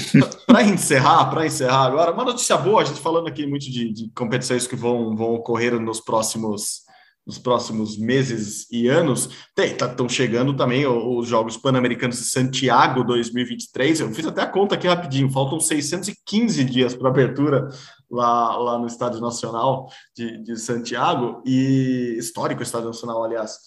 [0.46, 4.10] para encerrar, para encerrar agora, uma notícia boa, a gente falando aqui muito de, de
[4.14, 6.82] competições que vão, vão ocorrer nos próximos
[7.26, 14.00] nos próximos meses e anos, estão tá, chegando também os Jogos Pan-Americanos de Santiago 2023.
[14.00, 17.68] Eu fiz até a conta aqui rapidinho, faltam 615 dias para abertura
[18.10, 23.58] lá, lá no Estádio Nacional de, de Santiago, e histórico Estádio Nacional, aliás.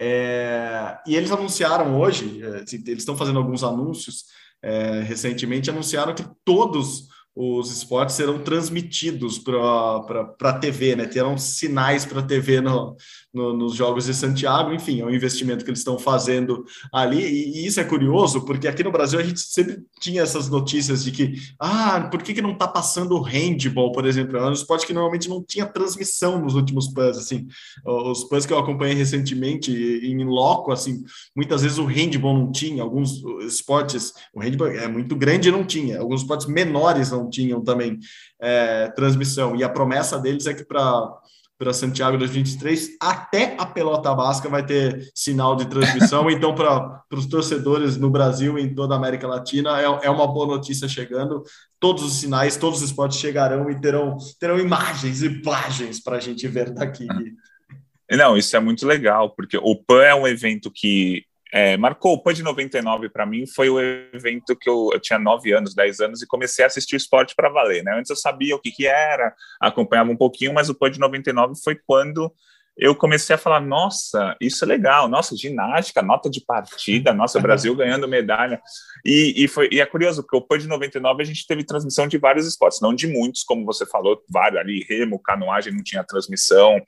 [0.00, 4.24] É, e eles anunciaram hoje, é, eles estão fazendo alguns anúncios
[4.62, 11.06] é, recentemente, anunciaram que todos os esportes serão transmitidos para a TV, né?
[11.06, 12.96] Terão sinais para a TV no,
[13.32, 17.58] no, nos Jogos de Santiago, enfim, é um investimento que eles estão fazendo ali, e,
[17.58, 21.12] e, isso é curioso, porque aqui no Brasil a gente sempre tinha essas notícias de
[21.12, 24.36] que, ah, por que, que não está passando o handball, por exemplo?
[24.36, 27.46] É um esporte que normalmente não tinha transmissão nos últimos PANs, assim,
[27.84, 31.02] os PANs que eu acompanhei recentemente em loco, assim,
[31.36, 35.64] muitas vezes o handball não tinha, alguns esportes, o handball é muito grande e não
[35.64, 37.98] tinha, alguns esportes menores não tinham também
[38.40, 41.10] é, transmissão, e a promessa deles é que para
[41.58, 46.30] para Santiago 2023, até a pelota basca vai ter sinal de transmissão.
[46.30, 50.26] então, para os torcedores no Brasil e em toda a América Latina, é, é uma
[50.26, 51.42] boa notícia chegando.
[51.80, 56.46] Todos os sinais, todos os esportes chegarão e terão, terão imagens, imagens para a gente
[56.46, 57.06] ver daqui.
[58.10, 62.32] Não, isso é muito legal, porque o PAN é um evento que é, marcou o
[62.32, 66.22] de 99 para mim foi o evento que eu, eu, tinha 9 anos, 10 anos
[66.22, 67.96] e comecei a assistir esporte para valer, né?
[67.98, 71.74] Antes eu sabia o que, que era, acompanhava um pouquinho, mas o de 99 foi
[71.86, 72.32] quando
[72.78, 77.74] eu comecei a falar, nossa, isso é legal, nossa, ginástica, nota de partida, nossa, Brasil
[77.76, 78.62] ganhando medalha.
[79.04, 82.06] E, e, foi, e é curioso, porque o PAN de 99 a gente teve transmissão
[82.06, 86.04] de vários esportes, não de muitos, como você falou, vários ali, remo, canoagem não tinha
[86.04, 86.80] transmissão,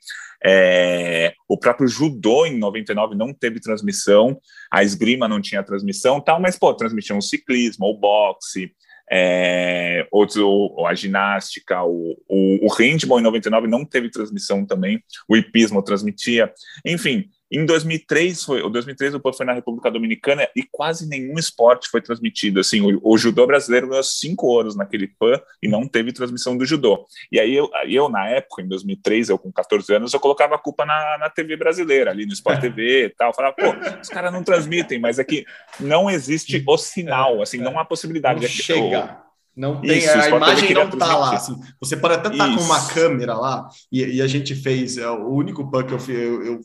[0.43, 4.39] é, o próprio judô em 99 não teve transmissão,
[4.71, 8.71] a esgrima não tinha transmissão, tal, mas, pô, transmitiam o ciclismo, o boxe,
[9.11, 10.07] é,
[10.87, 16.51] a ginástica, o, o, o handball em 99 não teve transmissão também, o hipismo transmitia,
[16.85, 21.37] enfim, em 2003, foi, o 2003 o PAN foi na República Dominicana e quase nenhum
[21.37, 22.61] esporte foi transmitido.
[22.61, 26.65] Assim, o, o judô brasileiro ganhou cinco ouros naquele PAN e não teve transmissão do
[26.65, 27.05] judô.
[27.29, 30.59] E aí eu, eu, na época, em 2003, eu com 14 anos, eu colocava a
[30.59, 33.33] culpa na, na TV brasileira, ali no Sport TV e tal.
[33.33, 35.45] Falava, pô, os caras não transmitem, mas é que
[35.77, 38.41] não existe o sinal, assim, não há possibilidade.
[38.41, 39.30] Não chega.
[39.55, 41.35] Não tem, Isso, a imagem não tá lá.
[41.35, 44.97] Assim, você pode até estar tá com uma câmera lá, e, e, a gente fez,
[44.97, 46.61] é, o único PAN que eu, eu, eu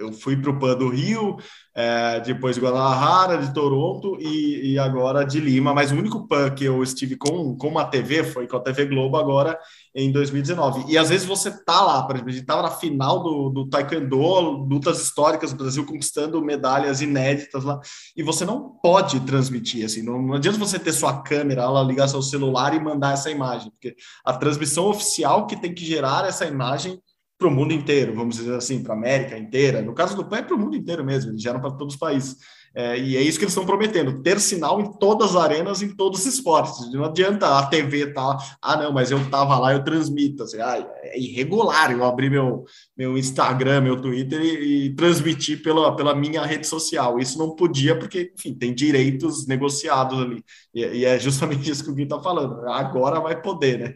[0.00, 1.36] eu fui para o PAN do Rio,
[1.78, 5.72] é, depois de Guadalajara, de Toronto e, e, agora de Lima.
[5.72, 8.86] Mas o único PAN que eu estive com, com uma TV foi com a TV
[8.86, 9.56] Globo agora
[9.94, 10.86] em 2019.
[10.88, 13.68] E às vezes você tá lá, por exemplo, a gente estava na final do, do
[13.68, 17.78] Taekwondo, lutas históricas Brasil conquistando medalhas inéditas lá,
[18.16, 22.08] e você não pode transmitir, assim, não, não adianta você ter sua câmera lá, ligar
[22.08, 26.44] seu celular e mandar essa imagem, porque a transmissão oficial que tem que gerar essa
[26.44, 27.00] imagem
[27.38, 29.80] para o mundo inteiro, vamos dizer assim, para a América inteira.
[29.80, 32.00] No caso do PAN, é para o mundo inteiro mesmo, eles geram para todos os
[32.00, 32.36] países.
[32.74, 35.94] É, e é isso que eles estão prometendo: ter sinal em todas as arenas, em
[35.94, 36.92] todos os esportes.
[36.92, 40.42] Não adianta a TV tá, ah, não, mas eu estava lá, eu transmito.
[40.42, 42.64] Assim, ah, é irregular eu abrir meu,
[42.96, 47.18] meu Instagram, meu Twitter e, e transmitir pela, pela minha rede social.
[47.18, 50.44] Isso não podia, porque, enfim, tem direitos negociados ali.
[50.74, 52.68] E, e é justamente isso que o Gui está falando.
[52.68, 53.94] Agora vai poder, né?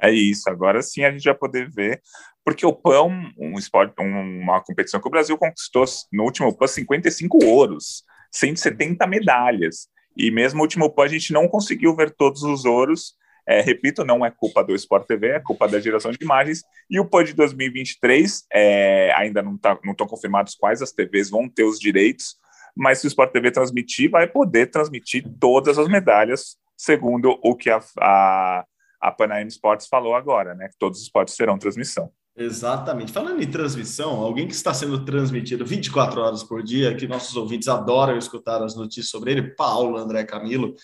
[0.00, 2.00] É isso, agora sim a gente vai poder ver,
[2.44, 7.44] porque o PAN, um esporte, uma competição que o Brasil conquistou no último PAN 55
[7.44, 9.88] ouros, 170 medalhas.
[10.16, 13.14] E mesmo no último PAN a gente não conseguiu ver todos os ouros.
[13.46, 16.62] É, repito, não é culpa do Sport TV, é culpa da geração de imagens.
[16.88, 21.48] E o PAN de 2023, é, ainda não estão tá, confirmados quais as TVs vão
[21.48, 22.36] ter os direitos,
[22.76, 27.68] mas se o Sport TV transmitir, vai poder transmitir todas as medalhas, segundo o que
[27.68, 28.64] a, a
[29.00, 30.68] a Panaim Sports falou agora, né?
[30.68, 32.10] Que todos os esportes terão transmissão.
[32.36, 33.12] Exatamente.
[33.12, 37.68] Falando em transmissão, alguém que está sendo transmitido 24 horas por dia, que nossos ouvintes
[37.68, 40.74] adoram escutar as notícias sobre ele, Paulo André Camilo,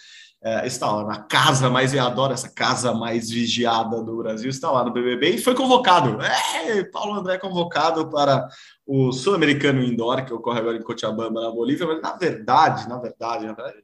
[0.43, 4.71] é, está lá na casa mais, eu adoro essa casa mais vigiada do Brasil, está
[4.71, 6.19] lá no BBB e foi convocado.
[6.67, 8.47] É, Paulo André convocado para
[8.85, 13.47] o Sul-Americano Indoor, que ocorre agora em Cochabamba, na Bolívia, mas na verdade, na verdade,
[13.47, 13.79] na verdade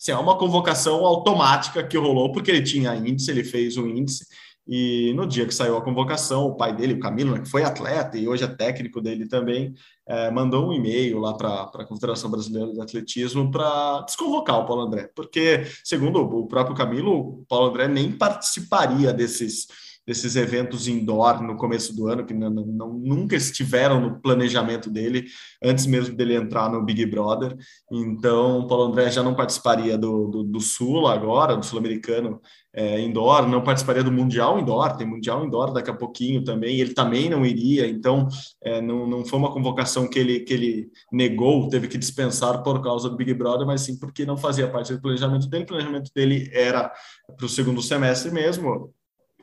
[0.00, 4.24] Assim, é uma convocação automática que rolou, porque ele tinha índice, ele fez o índice,
[4.68, 7.62] e no dia que saiu a convocação, o pai dele, o Camilo, né, que foi
[7.62, 9.74] atleta e hoje é técnico dele também,
[10.08, 14.82] é, mandou um e-mail lá para a Confederação Brasileira de Atletismo para desconvocar o Paulo
[14.82, 19.68] André, porque, segundo o próprio Camilo, o Paulo André nem participaria desses
[20.06, 25.26] desses eventos indoor no começo do ano, que não, não, nunca estiveram no planejamento dele,
[25.62, 27.56] antes mesmo dele entrar no Big Brother.
[27.90, 32.40] Então, o Paulo André já não participaria do, do, do Sul agora, do Sul-Americano
[32.76, 36.92] é, indoor, não participaria do Mundial indoor, tem Mundial indoor daqui a pouquinho também, ele
[36.92, 38.28] também não iria, então
[38.62, 42.82] é, não, não foi uma convocação que ele, que ele negou, teve que dispensar por
[42.82, 46.10] causa do Big Brother, mas sim porque não fazia parte do planejamento dele, o planejamento
[46.14, 46.92] dele era
[47.34, 48.92] para o segundo semestre mesmo,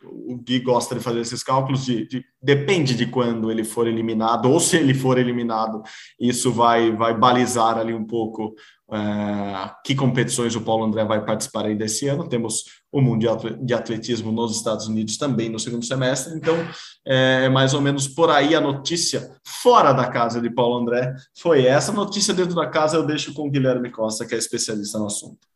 [0.06, 4.50] o Gui gosta de fazer esses cálculos de, de, depende de quando ele for eliminado
[4.50, 5.82] ou se ele for eliminado
[6.20, 8.54] isso vai vai balizar ali um pouco
[8.94, 12.30] é, que competições o Paulo André vai participar aí desse ano.
[12.30, 16.36] Temos o mundial de atletismo nos Estados Unidos também no segundo semestre.
[16.36, 16.56] Então
[17.06, 21.14] é, é mais ou menos por aí a notícia fora da casa de Paulo André.
[21.40, 25.00] Foi essa notícia dentro da casa eu deixo com o Guilherme Costa que é especialista
[25.00, 25.53] no assunto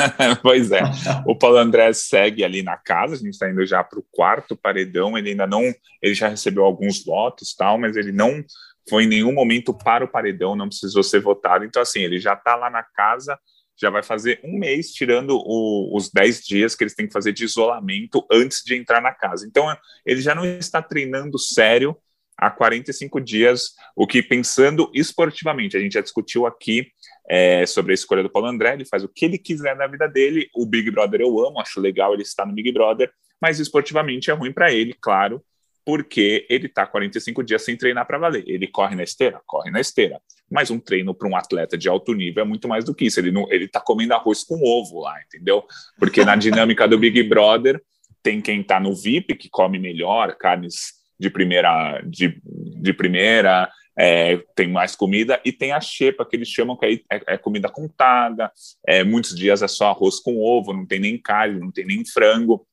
[0.42, 0.82] pois é.
[1.26, 4.56] O Paulo André segue ali na casa, a gente está indo já para o quarto
[4.56, 5.16] paredão.
[5.16, 5.62] Ele ainda não.
[6.02, 8.44] Ele já recebeu alguns votos, tal, mas ele não
[8.88, 11.64] foi em nenhum momento para o paredão, não precisou ser votado.
[11.64, 13.38] Então, assim, ele já está lá na casa,
[13.76, 17.32] já vai fazer um mês, tirando o, os 10 dias que eles têm que fazer
[17.32, 19.46] de isolamento antes de entrar na casa.
[19.46, 19.66] Então,
[20.04, 21.96] ele já não está treinando sério
[22.38, 26.86] há 45 dias, o que pensando esportivamente, a gente já discutiu aqui
[27.28, 30.06] é, sobre a escolha do Paulo André, ele faz o que ele quiser na vida
[30.06, 33.10] dele, o Big Brother eu amo, acho legal ele estar no Big Brother,
[33.40, 35.42] mas esportivamente é ruim para ele, claro,
[35.84, 38.44] porque ele está 45 dias sem treinar para valer.
[38.46, 39.40] Ele corre na esteira?
[39.46, 40.20] Corre na esteira.
[40.50, 43.18] Mas um treino para um atleta de alto nível é muito mais do que isso.
[43.18, 45.64] Ele ele está comendo arroz com ovo lá, entendeu?
[45.98, 47.82] Porque na dinâmica do Big Brother
[48.22, 54.36] tem quem está no VIP que come melhor, carnes de primeira, de, de primeira, é,
[54.54, 57.68] tem mais comida, e tem a xepa, que eles chamam que aí é, é, comida
[57.68, 58.52] contada,
[58.86, 62.04] é, muitos dias é só arroz com ovo, não tem nem carne, não tem nem
[62.04, 62.66] frango.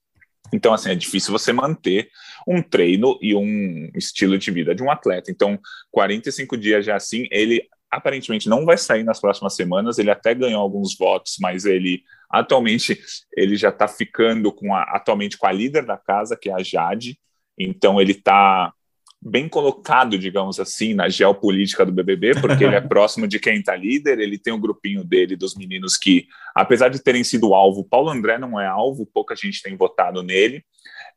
[0.54, 2.10] Então, assim, é difícil você manter
[2.48, 5.32] um treino e um estilo de vida de um atleta.
[5.32, 5.60] Então,
[5.92, 9.98] 45 dias já assim, ele aparentemente não vai sair nas próximas semanas.
[9.98, 13.00] Ele até ganhou alguns votos, mas ele atualmente
[13.36, 16.64] ele já está ficando com a, atualmente com a líder da casa, que é a
[16.64, 17.18] Jade.
[17.58, 18.74] Então ele está
[19.22, 23.76] bem colocado, digamos assim, na geopolítica do BBB, porque ele é próximo de quem está
[23.76, 27.84] líder, ele tem o um grupinho dele, dos meninos que, apesar de terem sido alvo,
[27.84, 30.64] Paulo André não é alvo, pouca gente tem votado nele,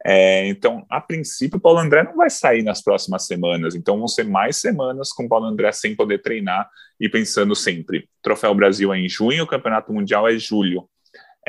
[0.04, 4.24] é, então, a princípio, Paulo André não vai sair nas próximas semanas, então vão ser
[4.24, 6.68] mais semanas com Paulo André sem poder treinar
[7.00, 10.88] e pensando sempre, Troféu Brasil é em junho, o Campeonato Mundial é julho,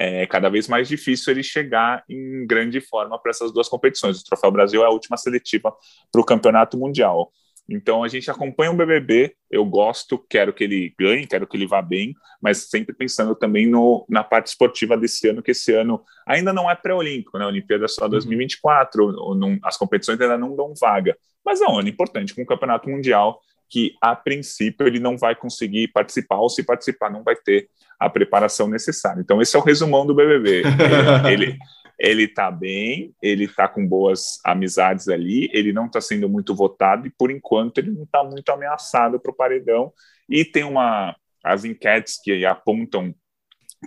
[0.02, 4.22] é cada vez mais difícil ele chegar em grande forma para essas duas competições.
[4.22, 5.76] O Troféu Brasil é a última seletiva
[6.10, 7.34] para o Campeonato Mundial.
[7.70, 11.68] Então a gente acompanha o BBB, eu gosto, quero que ele ganhe, quero que ele
[11.68, 16.02] vá bem, mas sempre pensando também no, na parte esportiva desse ano, que esse ano
[16.26, 17.44] ainda não é pré-olímpico, né?
[17.44, 19.16] A Olimpíada é só 2024, uhum.
[19.18, 22.46] ou não, as competições ainda não dão vaga, mas é um ano importante com o
[22.46, 23.40] Campeonato Mundial,
[23.70, 27.70] que a princípio ele não vai conseguir participar, ou se participar, não vai ter
[28.00, 29.20] a preparação necessária.
[29.20, 30.64] Então, esse é o resumão do BBB.
[31.32, 31.58] ele,
[32.00, 37.06] ele está bem, ele está com boas amizades ali, ele não está sendo muito votado
[37.06, 39.92] e, por enquanto, ele não está muito ameaçado para o paredão.
[40.30, 41.16] E tem uma.
[41.44, 43.14] As enquetes que apontam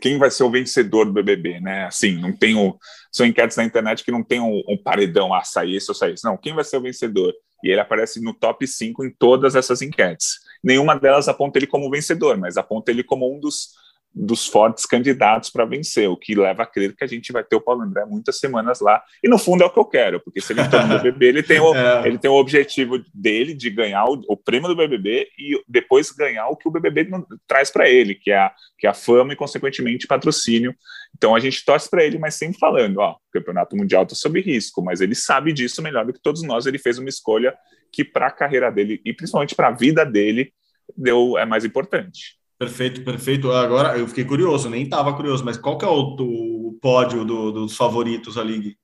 [0.00, 1.84] quem vai ser o vencedor do BBB, né?
[1.84, 2.78] Assim, não tem o,
[3.10, 6.14] são enquetes na internet que não tem um, um paredão, ah, sair esse ou sair
[6.14, 6.24] esse.
[6.24, 7.34] Não, quem vai ser o vencedor?
[7.62, 10.38] E ele aparece no top 5 em todas essas enquetes.
[10.64, 13.68] Nenhuma delas aponta ele como vencedor, mas aponta ele como um dos
[14.14, 17.56] dos fortes candidatos para vencer, o que leva a crer que a gente vai ter
[17.56, 19.02] o Paulo André muitas semanas lá.
[19.22, 21.42] E no fundo é o que eu quero, porque se ele entrou no BBB, ele
[21.42, 22.06] tem o, é.
[22.06, 26.46] ele tem o objetivo dele de ganhar o, o, prêmio do BBB e depois ganhar
[26.48, 27.08] o que o BBB
[27.46, 30.74] traz para ele, que é, a, que é a fama e, consequentemente, patrocínio.
[31.16, 34.40] Então a gente torce para ele, mas sempre falando: ó, o campeonato mundial está sob
[34.40, 36.66] risco, mas ele sabe disso melhor do que todos nós.
[36.66, 37.54] Ele fez uma escolha
[37.90, 40.52] que, para a carreira dele e principalmente para a vida dele,
[40.96, 42.41] deu, é mais importante.
[42.62, 43.50] Perfeito, perfeito.
[43.50, 47.50] Agora eu fiquei curioso, nem estava curioso, mas qual que é o, o pódio do,
[47.50, 48.76] dos favoritos ali, Gui?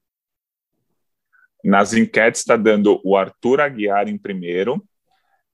[1.62, 4.82] Nas enquetes está dando o Arthur Aguiar em primeiro,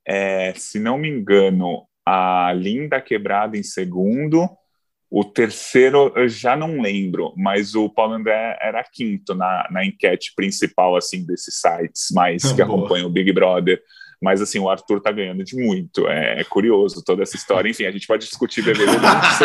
[0.08, 4.48] é, se não me engano, a Linda Quebrada em segundo,
[5.10, 10.32] o terceiro eu já não lembro, mas o Paulo André era quinto na, na enquete
[10.34, 13.82] principal assim desses sites mais que acompanham o Big Brother.
[14.24, 16.08] Mas, assim, o Arthur tá ganhando de muito.
[16.08, 17.68] É, é curioso toda essa história.
[17.68, 18.92] Enfim, a gente pode discutir BBB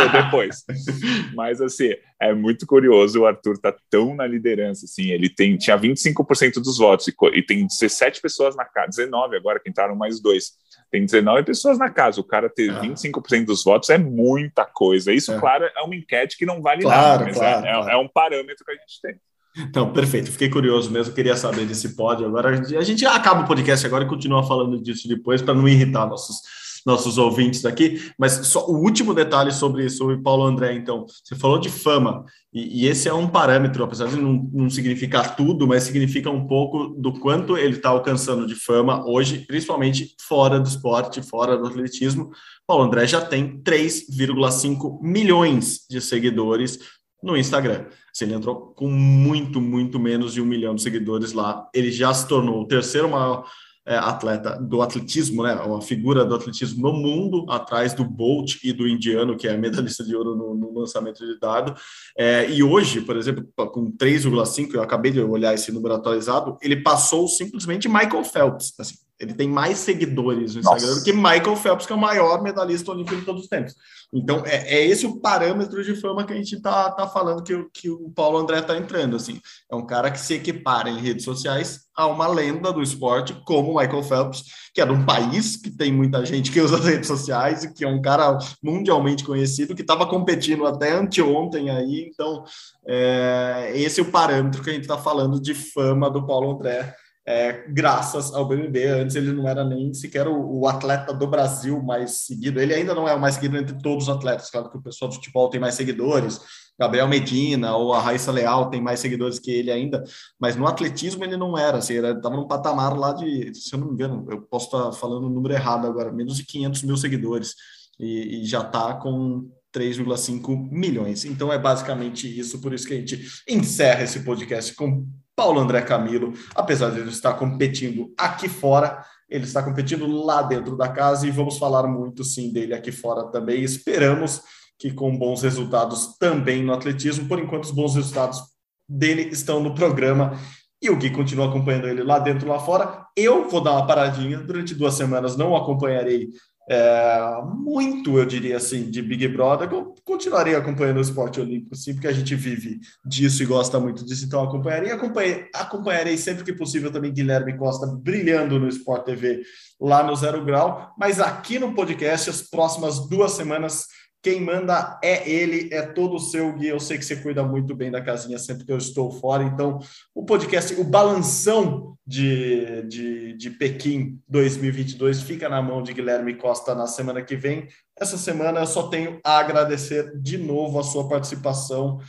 [0.09, 0.63] depois.
[1.35, 3.19] Mas, assim, é muito curioso.
[3.19, 5.11] O Arthur tá tão na liderança, assim.
[5.11, 9.03] Ele tem, tinha 25% dos votos e, e tem 17 pessoas na casa.
[9.03, 10.53] 19 agora, que entraram mais dois.
[10.89, 12.21] Tem 19 pessoas na casa.
[12.21, 12.79] O cara ter é.
[12.79, 15.11] 25% dos votos é muita coisa.
[15.11, 15.39] Isso, é.
[15.41, 17.89] claro, é uma enquete que não vale claro, nada, mas é, claro, é, claro.
[17.89, 19.19] é um parâmetro que a gente tem.
[19.57, 20.31] Então, perfeito.
[20.31, 22.25] Fiquei curioso mesmo, queria saber desse pódio.
[22.25, 26.07] Agora a gente acaba o podcast agora e continua falando disso depois para não irritar
[26.07, 26.37] nossos
[26.85, 28.11] nossos ouvintes aqui.
[28.17, 30.73] Mas só o último detalhe sobre sobre Paulo André.
[30.73, 34.69] Então, você falou de fama e, e esse é um parâmetro, apesar de não, não
[34.69, 40.15] significar tudo, mas significa um pouco do quanto ele está alcançando de fama hoje, principalmente
[40.21, 42.31] fora do esporte, fora do atletismo.
[42.65, 46.79] Paulo André já tem 3,5 milhões de seguidores
[47.21, 47.85] no Instagram.
[48.13, 52.13] Se ele entrou com muito, muito menos de um milhão de seguidores lá, ele já
[52.13, 53.45] se tornou o terceiro maior
[53.89, 55.55] é, atleta do atletismo, né?
[55.55, 60.03] Uma figura do atletismo no mundo, atrás do Bolt e do indiano, que é medalhista
[60.03, 61.73] de ouro no, no lançamento de dado.
[62.15, 66.83] É, e hoje, por exemplo, com 3,5, eu acabei de olhar esse número atualizado, ele
[66.83, 68.73] passou simplesmente Michael Phelps.
[68.79, 70.99] Assim, ele tem mais seguidores no Instagram Nossa.
[70.99, 73.75] do que Michael Phelps, que é o maior medalhista olímpico de todos os tempos.
[74.13, 77.65] Então, é, é esse o parâmetro de fama que a gente está tá falando que,
[77.73, 79.17] que o Paulo André está entrando.
[79.17, 79.41] Assim.
[79.69, 83.77] É um cara que se equipara em redes sociais a uma lenda do esporte, como
[83.77, 84.43] Michael Phelps,
[84.73, 87.73] que é de um país que tem muita gente que usa as redes sociais e
[87.73, 92.09] que é um cara mundialmente conhecido, que estava competindo até anteontem aí.
[92.09, 92.45] Então,
[92.87, 96.95] é, esse é o parâmetro que a gente está falando de fama do Paulo André
[97.29, 98.87] é, graças ao BBB.
[98.87, 102.59] Antes ele não era nem sequer o, o, atleta do Brasil mais seguido.
[102.59, 104.49] Ele ainda não é o mais seguido entre todos os atletas.
[104.49, 106.41] Claro que o pessoal do futebol tem mais seguidores.
[106.79, 110.03] Gabriel Medina ou a Raíssa Leal tem mais seguidores que ele ainda,
[110.39, 113.79] mas no atletismo ele não era, assim, ele estava num patamar lá de, se eu
[113.79, 116.95] não me engano, eu posso estar falando o número errado agora, menos de 500 mil
[116.95, 117.53] seguidores,
[117.99, 121.25] e, e já está com 3,5 milhões.
[121.25, 125.05] Então é basicamente isso, por isso que a gente encerra esse podcast com
[125.39, 130.75] Paulo André Camilo, apesar de ele estar competindo aqui fora, ele está competindo lá dentro
[130.75, 133.63] da casa e vamos falar muito sim dele aqui fora também.
[133.63, 134.41] Esperamos
[134.77, 137.25] que com bons resultados também no atletismo.
[137.25, 138.41] Por enquanto, os bons resultados
[138.85, 140.37] dele estão no programa
[140.81, 143.05] e o Gui continua acompanhando ele lá dentro lá fora.
[143.15, 146.27] Eu vou dar uma paradinha durante duas semanas, não acompanharei
[146.71, 149.67] é, muito, eu diria assim, de Big Brother.
[149.71, 154.05] Eu continuarei acompanhando o esporte olímpico, sim, porque a gente vive disso e gosta muito
[154.05, 154.91] disso, então acompanharei.
[154.91, 159.41] Acompanharei, acompanharei sempre que possível também Guilherme Costa brilhando no Sport TV
[159.81, 160.93] lá no Zero Grau.
[160.95, 163.85] Mas aqui no podcast, as próximas duas semanas
[164.21, 166.67] Quem manda é ele, é todo seu, Gui.
[166.67, 169.43] Eu sei que você cuida muito bem da casinha sempre que eu estou fora.
[169.43, 169.79] Então,
[170.13, 176.75] o podcast, o balanção de, de, de Pequim 2022 fica na mão de Guilherme Costa
[176.75, 177.69] na semana que vem.
[177.97, 181.99] Essa semana eu só tenho a agradecer de novo a sua participação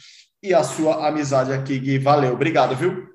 [0.42, 1.98] e a sua amizade aqui, Gui.
[1.98, 3.08] Valeu, obrigado, viu?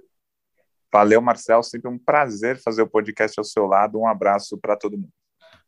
[0.94, 1.62] Valeu, Marcel.
[1.64, 4.00] Sempre um prazer fazer o podcast ao seu lado.
[4.00, 5.12] Um abraço para todo mundo.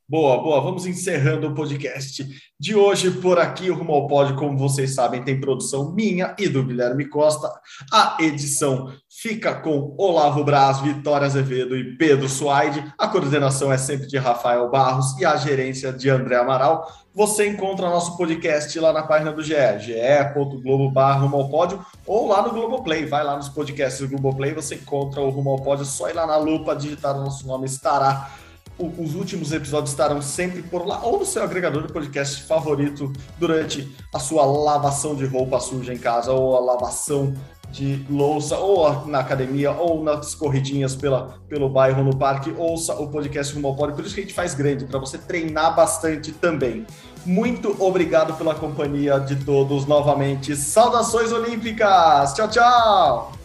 [0.10, 0.62] Boa, boa.
[0.62, 2.26] Vamos encerrando o podcast
[2.58, 3.70] de hoje por aqui.
[3.70, 7.52] O Rumo ao Pódio, como vocês sabem, tem produção minha e do Guilherme Costa.
[7.92, 12.86] A edição fica com Olavo Braz, Vitória Azevedo e Pedro Suaide.
[12.98, 16.90] A coordenação é sempre de Rafael Barros e a gerência de André Amaral.
[17.14, 20.88] Você encontra nosso podcast lá na página do GE, ge.globo
[21.20, 23.06] Rumo ao Pódio, ou lá no Globoplay.
[23.06, 25.84] Vai lá nos podcasts do Globoplay, você encontra o Rumo ao Pódio.
[25.84, 28.32] Só ir lá na lupa, digitar o nosso nome, estará
[28.80, 33.92] os últimos episódios estarão sempre por lá, ou no seu agregador de podcast favorito, durante
[34.14, 37.34] a sua lavação de roupa suja em casa, ou a lavação
[37.72, 43.10] de louça, ou na academia, ou nas corridinhas pela, pelo bairro, no parque, ouça o
[43.10, 43.96] podcast Rumo ao Pódio.
[43.96, 46.86] Por isso que a gente faz grande, para você treinar bastante também.
[47.26, 50.56] Muito obrigado pela companhia de todos novamente.
[50.56, 52.34] Saudações olímpicas!
[52.34, 53.37] Tchau, tchau!